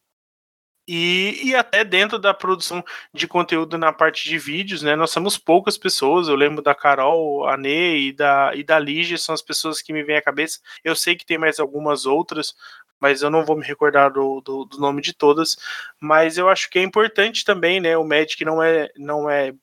[0.93, 2.85] E, e até dentro da produção
[3.15, 4.97] de conteúdo na parte de vídeos, né?
[4.97, 6.27] Nós somos poucas pessoas.
[6.27, 9.93] Eu lembro da Carol, a Nê e da, e da Lígia, são as pessoas que
[9.93, 10.59] me vêm à cabeça.
[10.83, 12.57] Eu sei que tem mais algumas outras,
[12.99, 15.57] mas eu não vou me recordar do, do, do, nome de todas.
[16.01, 17.97] Mas eu acho que é importante também, né?
[17.97, 19.55] O Magic não é, não é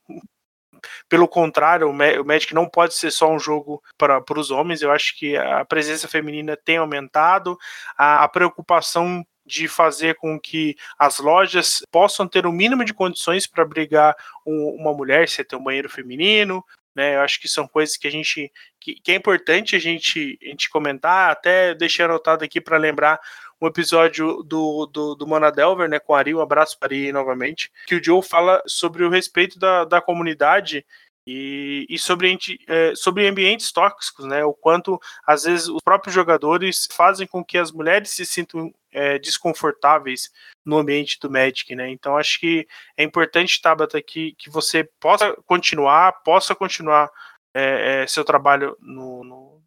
[1.09, 4.81] pelo contrário, o Magic não pode ser só um jogo para os homens.
[4.81, 7.57] Eu acho que a presença feminina tem aumentado,
[7.97, 13.47] a, a preocupação de fazer com que as lojas possam ter o mínimo de condições
[13.47, 14.15] para abrigar
[14.45, 16.63] um, uma mulher, se ter um banheiro feminino,
[16.93, 17.15] né?
[17.15, 20.45] Eu acho que são coisas que a gente que, que é importante a gente, a
[20.47, 23.19] gente comentar, até deixei anotado aqui para lembrar
[23.61, 27.11] um episódio do, do, do Mona Delver, né, com a Ari, um abraço para Ari
[27.11, 30.85] novamente, que o Joe fala sobre o respeito da, da comunidade
[31.27, 32.37] e, e sobre,
[32.67, 34.45] é, sobre ambientes tóxicos, né?
[34.45, 39.19] O quanto às vezes os próprios jogadores fazem com que as mulheres se sintam é,
[39.19, 40.31] desconfortáveis
[40.65, 41.89] no ambiente do Magic, né?
[41.89, 42.67] Então acho que
[42.97, 47.09] é importante, Tabata, que, que você possa continuar, possa continuar
[47.53, 49.61] é, é, seu trabalho no, no,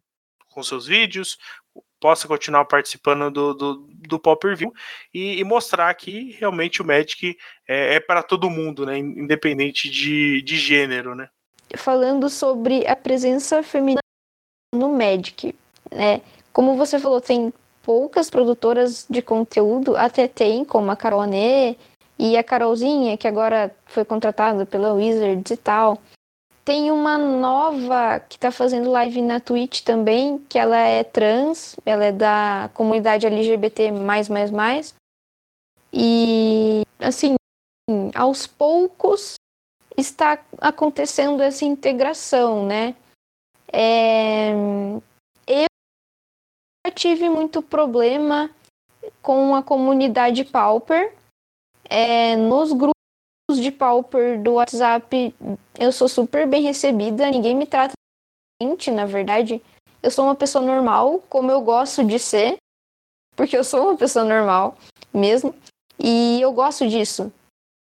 [0.49, 1.37] com seus vídeos,
[1.99, 4.73] possa continuar participando do, do, do Pop View
[5.13, 7.37] e, e, mostrar que realmente o Magic
[7.67, 8.97] é, é para todo mundo, né?
[8.97, 11.29] Independente de, de gênero, né?
[11.77, 14.01] falando sobre a presença feminina
[14.73, 15.55] no Magic,
[15.91, 16.21] né?
[16.51, 21.75] Como você falou, tem poucas produtoras de conteúdo, até tem, como a Caronê
[22.17, 25.97] e a Carolzinha, que agora foi contratada pela Wizards e tal.
[26.63, 32.05] Tem uma nova que tá fazendo live na Twitch também, que ela é trans, ela
[32.05, 33.91] é da comunidade LGBT++.
[35.91, 37.35] E, assim,
[38.13, 39.35] aos poucos
[39.97, 42.95] está acontecendo essa integração, né?
[43.73, 44.53] É...
[46.95, 48.49] Tive muito problema
[49.21, 51.13] com a comunidade Pauper.
[51.89, 52.93] É, nos grupos
[53.55, 55.35] de Pauper do WhatsApp,
[55.77, 57.93] eu sou super bem recebida, ninguém me trata
[58.93, 59.61] na verdade.
[60.01, 62.57] Eu sou uma pessoa normal, como eu gosto de ser,
[63.35, 64.77] porque eu sou uma pessoa normal
[65.13, 65.53] mesmo,
[65.99, 67.31] e eu gosto disso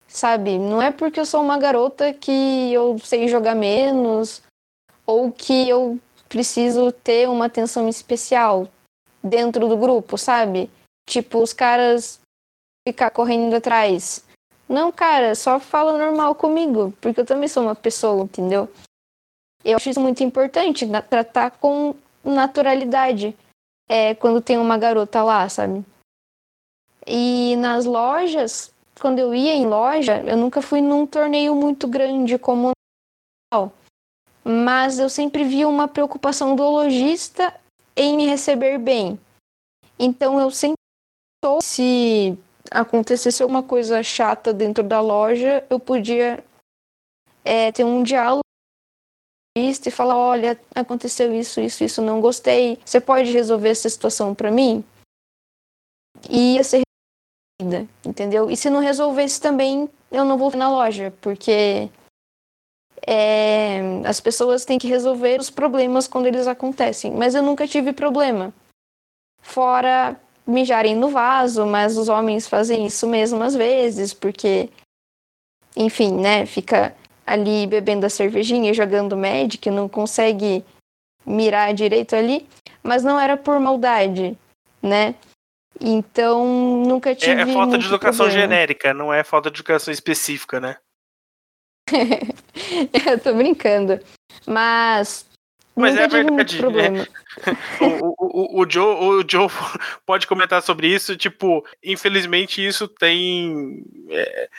[0.07, 0.57] sabe?
[0.57, 4.41] Não é porque eu sou uma garota que eu sei jogar menos
[5.05, 8.67] ou que eu preciso ter uma atenção especial
[9.23, 10.69] dentro do grupo, sabe?
[11.07, 12.19] Tipo, os caras
[12.87, 14.25] ficar correndo atrás.
[14.67, 18.69] Não, cara, só fala normal comigo, porque eu também sou uma pessoa, entendeu?
[19.63, 23.35] Eu acho isso muito importante, tratar com naturalidade
[23.89, 25.83] é, quando tem uma garota lá, sabe?
[27.05, 32.37] E nas lojas, quando eu ia em loja, eu nunca fui num torneio muito grande
[32.37, 32.71] como
[34.43, 37.53] mas eu sempre via uma preocupação do lojista
[37.97, 39.19] em me receber bem.
[39.99, 40.77] Então eu sempre
[41.61, 42.37] se
[42.69, 46.43] acontecesse alguma coisa chata dentro da loja, eu podia
[47.43, 48.41] é, ter um diálogo
[49.57, 52.77] e falar, olha, aconteceu isso, isso, isso, não gostei.
[52.85, 54.83] Você pode resolver essa situação para mim?
[56.29, 56.81] E ia ser
[58.05, 58.51] entendeu?
[58.51, 61.89] E se não resolver isso também, eu não vou na loja, porque
[63.05, 67.11] é, as pessoas têm que resolver os problemas quando eles acontecem.
[67.11, 68.53] Mas eu nunca tive problema.
[69.41, 74.69] Fora mijarem no vaso, mas os homens fazem isso mesmo às vezes, porque,
[75.75, 76.95] enfim, né, fica
[77.25, 80.63] ali bebendo a cervejinha e jogando Magic, não consegue
[81.25, 82.47] mirar direito ali,
[82.81, 84.37] mas não era por maldade,
[84.81, 85.13] né?
[85.79, 86.45] Então
[86.85, 87.41] nunca tive.
[87.41, 88.41] É, é falta de educação problema.
[88.41, 90.77] genérica, não é falta de educação específica, né?
[93.09, 93.99] Eu tô brincando.
[94.45, 95.25] Mas.
[95.75, 97.07] Mas nunca é tive muito verdade, problema.
[97.81, 99.47] o, o, o, o, Joe, o Joe
[100.05, 101.15] pode comentar sobre isso.
[101.15, 103.83] Tipo, infelizmente, isso tem.
[104.09, 104.49] é,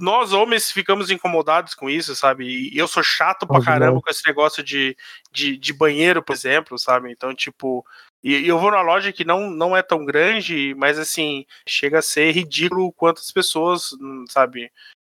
[0.00, 2.70] nós homens ficamos incomodados com isso, sabe?
[2.72, 4.96] E eu sou chato pra caramba com esse negócio de,
[5.32, 7.10] de, de banheiro, por exemplo, sabe?
[7.10, 7.84] Então, tipo.
[8.22, 11.98] E e eu vou na loja que não, não é tão grande, mas assim, chega
[11.98, 14.70] a ser ridículo quantas pessoas, hum, sabe?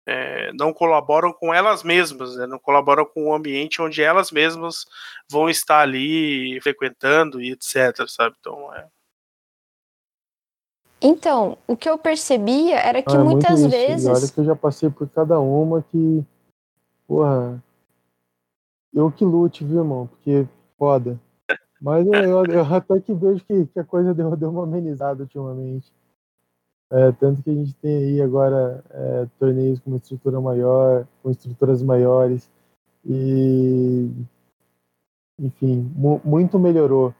[0.10, 2.48] É, não colaboram com elas mesmas, né?
[2.48, 4.86] não colaboram com o ambiente onde elas mesmas
[5.30, 8.36] vão estar ali frequentando e etc, sabe?
[8.40, 8.88] Então, é,
[11.02, 13.68] Então, o que eu percebia era que Ah, é muito muitas isso.
[13.68, 14.32] E olha vezes.
[14.32, 16.24] que eu já passei por cada uma que.
[17.08, 17.64] Porra.
[18.94, 20.08] Eu que lute, viu, irmão?
[20.08, 21.20] Porque foda.
[21.80, 25.24] Mas eu, eu- eu até que vejo que, que a coisa deu, deu uma amenizada
[25.24, 25.94] ultimamente.
[26.92, 31.30] É, tanto que a gente tem aí agora é, torneios com uma estrutura maior, com
[31.30, 32.50] estruturas maiores.
[33.06, 34.10] E.
[35.40, 37.14] Enfim, mu- muito melhorou.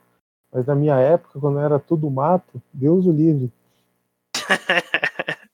[0.52, 3.52] Mas na minha época, quando era tudo mato, Deus o livre.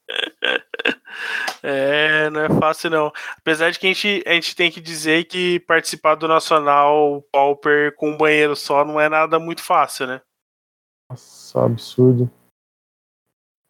[1.67, 3.11] É, não é fácil não.
[3.37, 7.95] Apesar de que a gente, a gente tem que dizer que participar do Nacional Pauper
[7.95, 10.21] com um banheiro só não é nada muito fácil, né?
[11.09, 12.29] Nossa, absurdo.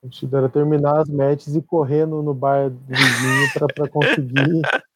[0.05, 4.61] A gente era terminar as matches e correr no, bar do vizinho pra, pra conseguir.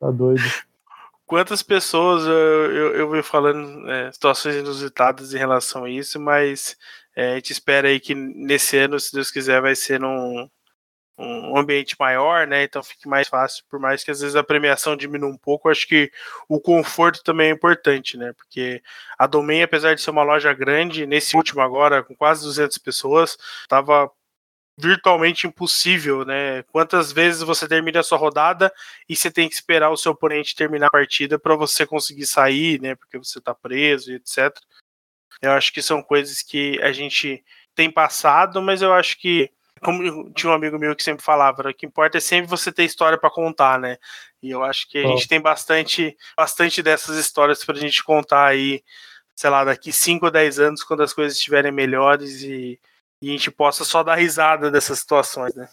[0.00, 0.40] Tá doido.
[1.26, 6.74] Quantas pessoas eu, eu, eu vi falando é, situações inusitadas em relação a isso, mas
[7.14, 10.48] é, a gente espera aí que nesse ano, se Deus quiser, vai ser num
[11.20, 12.62] um ambiente maior, né?
[12.64, 15.86] Então fique mais fácil, por mais que às vezes a premiação diminua um pouco, acho
[15.86, 16.10] que
[16.48, 18.32] o conforto também é importante, né?
[18.32, 18.82] Porque
[19.18, 23.36] a Domain, apesar de ser uma loja grande, nesse último agora, com quase 200 pessoas,
[23.62, 24.10] estava
[24.80, 26.62] virtualmente impossível, né?
[26.72, 28.72] Quantas vezes você termina a sua rodada
[29.08, 32.80] e você tem que esperar o seu oponente terminar a partida para você conseguir sair,
[32.80, 32.94] né?
[32.96, 34.54] Porque você está preso e etc.
[35.42, 37.44] Eu acho que são coisas que a gente
[37.74, 39.50] tem passado, mas eu acho que
[39.82, 42.84] como tinha um amigo meu que sempre falava, o que importa é sempre você ter
[42.84, 43.96] história para contar, né?
[44.42, 45.16] E eu acho que a Oh.
[45.16, 48.82] gente tem bastante, bastante dessas histórias para a gente contar aí,
[49.34, 52.78] sei lá, daqui 5 ou 10 anos, quando as coisas estiverem melhores e,
[53.22, 55.68] e a gente possa só dar risada dessas situações, né?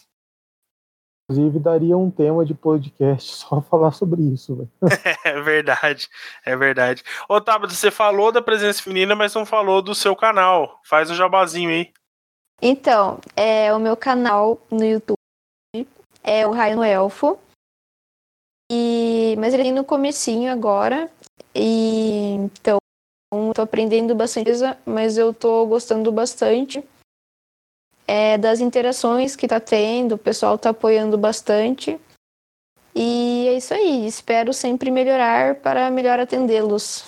[1.29, 4.71] Inclusive, daria um tema de podcast só falar sobre isso, velho.
[5.25, 6.07] É verdade,
[6.45, 7.03] é verdade.
[7.27, 10.79] Ô, Tabata, você falou da presença feminina, mas não falou do seu canal.
[10.85, 11.91] Faz um jabazinho aí.
[12.61, 15.17] Então, é o meu canal no YouTube
[16.23, 17.37] é o Raio no Elfo.
[18.71, 21.09] E mas ele é no comecinho agora.
[21.53, 22.77] E então
[23.33, 26.83] eu tô aprendendo bastante coisa, mas eu tô gostando bastante
[28.07, 31.99] é, das interações que tá tendo, o pessoal tá apoiando bastante.
[32.95, 37.05] E é isso aí, espero sempre melhorar para melhor atendê-los.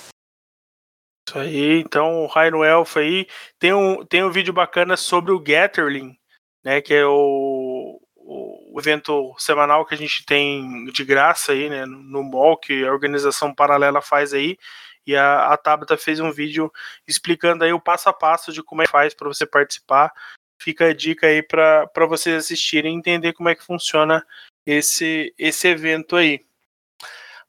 [1.28, 3.28] Isso aí, então o Raio Elfo aí
[3.58, 6.18] tem um, tem um vídeo bacana sobre o Gatherling,
[6.64, 6.82] né?
[6.82, 11.86] Que é o, o evento semanal que a gente tem de graça aí, né?
[11.86, 14.58] No, no mall, que a organização paralela faz aí.
[15.06, 16.72] E a, a Tabata fez um vídeo
[17.08, 20.12] explicando aí o passo a passo de como é que faz para você participar.
[20.60, 24.26] Fica a dica aí para vocês assistirem e entender como é que funciona
[24.66, 26.42] esse, esse evento aí.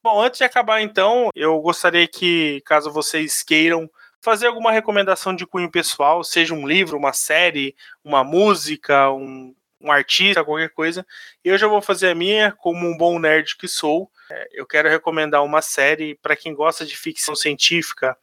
[0.03, 5.47] Bom, antes de acabar então, eu gostaria que, caso vocês queiram fazer alguma recomendação de
[5.47, 7.74] cunho pessoal, seja um livro, uma série,
[8.05, 11.07] uma música, um, um artista, qualquer coisa,
[11.43, 14.11] eu já vou fazer a minha, como um bom nerd que sou.
[14.31, 18.16] É, eu quero recomendar uma série para quem gosta de ficção científica,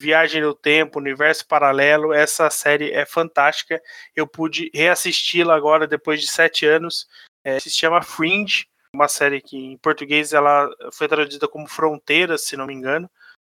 [0.00, 2.12] Viagem no Tempo, Universo Paralelo.
[2.12, 3.80] Essa série é fantástica.
[4.14, 7.06] Eu pude reassisti-la agora depois de sete anos.
[7.44, 12.56] É, se chama Fringe uma série que em português ela foi traduzida como Fronteiras, se
[12.56, 13.10] não me engano.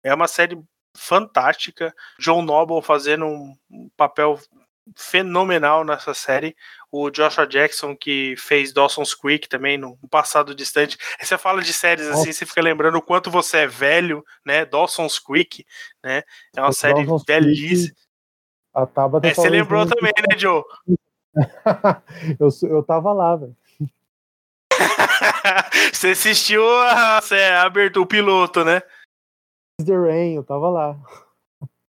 [0.03, 0.59] É uma série
[0.97, 1.93] fantástica.
[2.19, 4.39] John Noble fazendo um, papel
[4.95, 6.55] fenomenal nessa série.
[6.91, 10.97] O Joshua Jackson, que fez Dawson's Creek também no passado distante.
[11.21, 14.65] Você fala de séries assim, você fica lembrando o quanto você é velho, né?
[14.65, 15.65] Dawson's Creek,
[16.03, 16.23] né?
[16.55, 17.95] É uma série Dawson's velhíssima.
[18.73, 20.63] A Tabata É, você lembrou isso também, né, Joe?
[22.39, 23.55] eu, eu tava lá, velho.
[25.91, 28.81] você assistiu a, a abertura, o piloto, né?
[29.83, 30.97] The Rain, eu tava lá.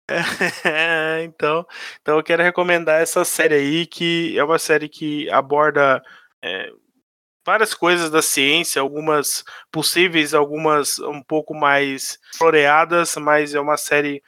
[1.24, 1.66] Então,
[2.00, 6.02] então eu quero recomendar essa série aí, que é uma série que aborda
[6.42, 6.72] é,
[7.44, 14.22] várias coisas da ciência, algumas possíveis, algumas um pouco mais floreadas, mas é uma série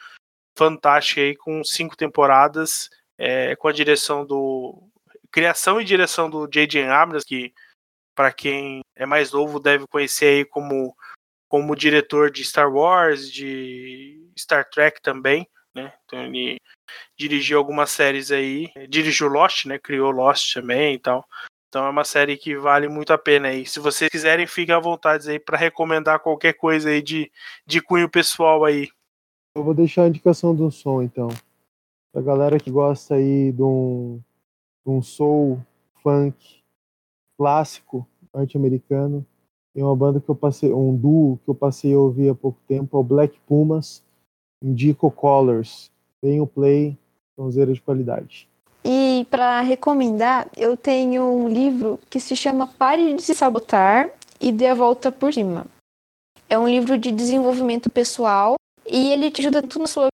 [0.56, 4.88] fantástica aí com cinco temporadas, é, com a direção do
[5.30, 6.84] criação e direção do J.J.
[6.88, 7.52] Abrams, que
[8.14, 10.94] para quem é mais novo deve conhecer aí como
[11.48, 15.48] como diretor de Star Wars, de Star Trek também,
[15.82, 15.92] né?
[16.04, 16.58] Então ele
[17.18, 19.78] dirigiu algumas séries aí, dirigiu Lost, né?
[19.78, 21.24] Criou Lost também e tal.
[21.68, 23.64] Então é uma série que vale muito a pena aí.
[23.64, 27.30] Se vocês quiserem, fiquem à vontade aí para recomendar qualquer coisa aí de,
[27.64, 28.88] de cunho pessoal aí.
[29.54, 31.28] Eu vou deixar a indicação do som então.
[32.12, 34.20] Pra galera que gosta aí de um,
[34.84, 35.64] de um soul
[36.02, 36.60] funk
[37.38, 39.24] clássico norte-americano,
[39.72, 42.58] tem uma banda que eu passei, um duo que eu passei a ouvir há pouco
[42.66, 44.02] tempo, é o Black Pumas,
[44.62, 45.90] Indico Colors.
[46.20, 46.96] Tem o play,
[47.34, 48.48] sonzeira de qualidade.
[48.84, 54.10] E para recomendar, eu tenho um livro que se chama Pare de se Sabotar
[54.40, 55.66] e Dê a Volta por Cima.
[56.48, 58.56] É um livro de desenvolvimento pessoal
[58.86, 60.08] e ele te ajuda tanto na sua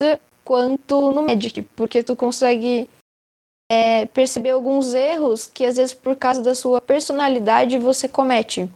[0.00, 2.88] vida quanto no Magic, porque tu consegue
[3.70, 8.68] é, perceber alguns erros que às vezes por causa da sua personalidade você comete,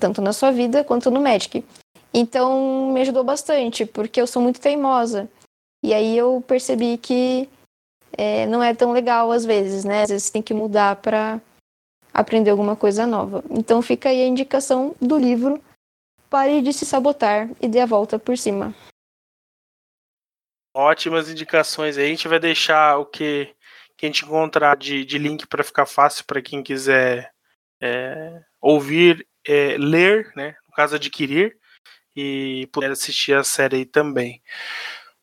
[0.00, 1.64] tanto na sua vida quanto no Magic.
[2.14, 5.28] Então me ajudou bastante, porque eu sou muito teimosa.
[5.82, 7.48] E aí eu percebi que
[8.16, 10.02] é, não é tão legal às vezes, né?
[10.04, 11.40] Às vezes tem que mudar para
[12.12, 13.42] aprender alguma coisa nova.
[13.50, 15.60] Então fica aí a indicação do livro
[16.30, 18.74] Pare de se sabotar e dê a volta por cima.
[20.74, 21.96] Ótimas indicações.
[21.96, 23.54] A gente vai deixar o que
[23.96, 27.32] que a gente encontrar de, de link para ficar fácil para quem quiser
[27.80, 30.56] é, ouvir, é, ler, né?
[30.66, 31.56] No caso, adquirir
[32.16, 34.42] e poder assistir a série aí também.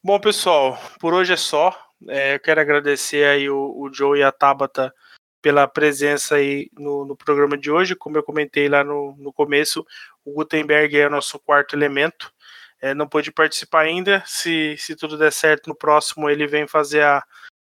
[0.04, 1.78] Bom, pessoal, por hoje é só.
[2.08, 4.94] É, eu quero agradecer aí o, o Joe e a Tabata
[5.42, 7.96] pela presença aí no, no, programa de hoje.
[7.96, 9.86] Como eu comentei lá no, no começo,
[10.24, 12.32] o Gutenberg é o nosso quarto elemento.
[12.80, 14.24] É, não pôde participar ainda.
[14.26, 17.24] Se, se tudo der certo, no próximo ele vem fazer a,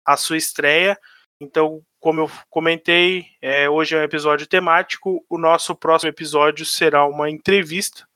[0.04, 0.98] a sua estreia.
[1.40, 5.24] Então, como eu comentei, é, hoje é um episódio temático.
[5.28, 8.06] O nosso próximo episódio será uma entrevista,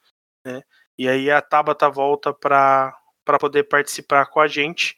[0.44, 0.62] né?
[0.98, 2.94] E aí a Tabata volta para
[3.40, 4.96] poder participar com a gente.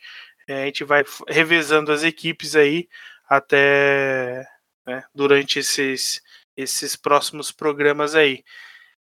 [0.49, 2.89] É, a gente vai revezando as equipes aí
[3.29, 4.47] até
[4.87, 6.23] né, durante esses,
[6.57, 8.45] esses próximos programas aí.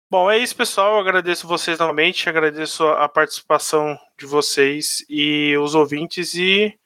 [0.09, 0.95] Bom, é isso, pessoal.
[0.95, 6.79] Eu agradeço vocês novamente, agradeço a participação de vocês e os ouvintes e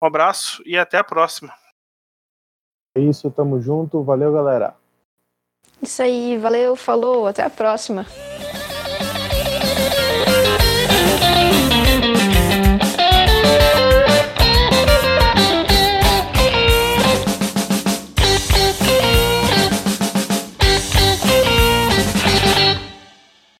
[0.00, 1.52] um abraço e até a próxima.
[2.96, 4.02] É isso, tamo junto.
[4.04, 4.76] Valeu, galera.
[5.82, 8.06] Isso aí, valeu, falou, até a próxima.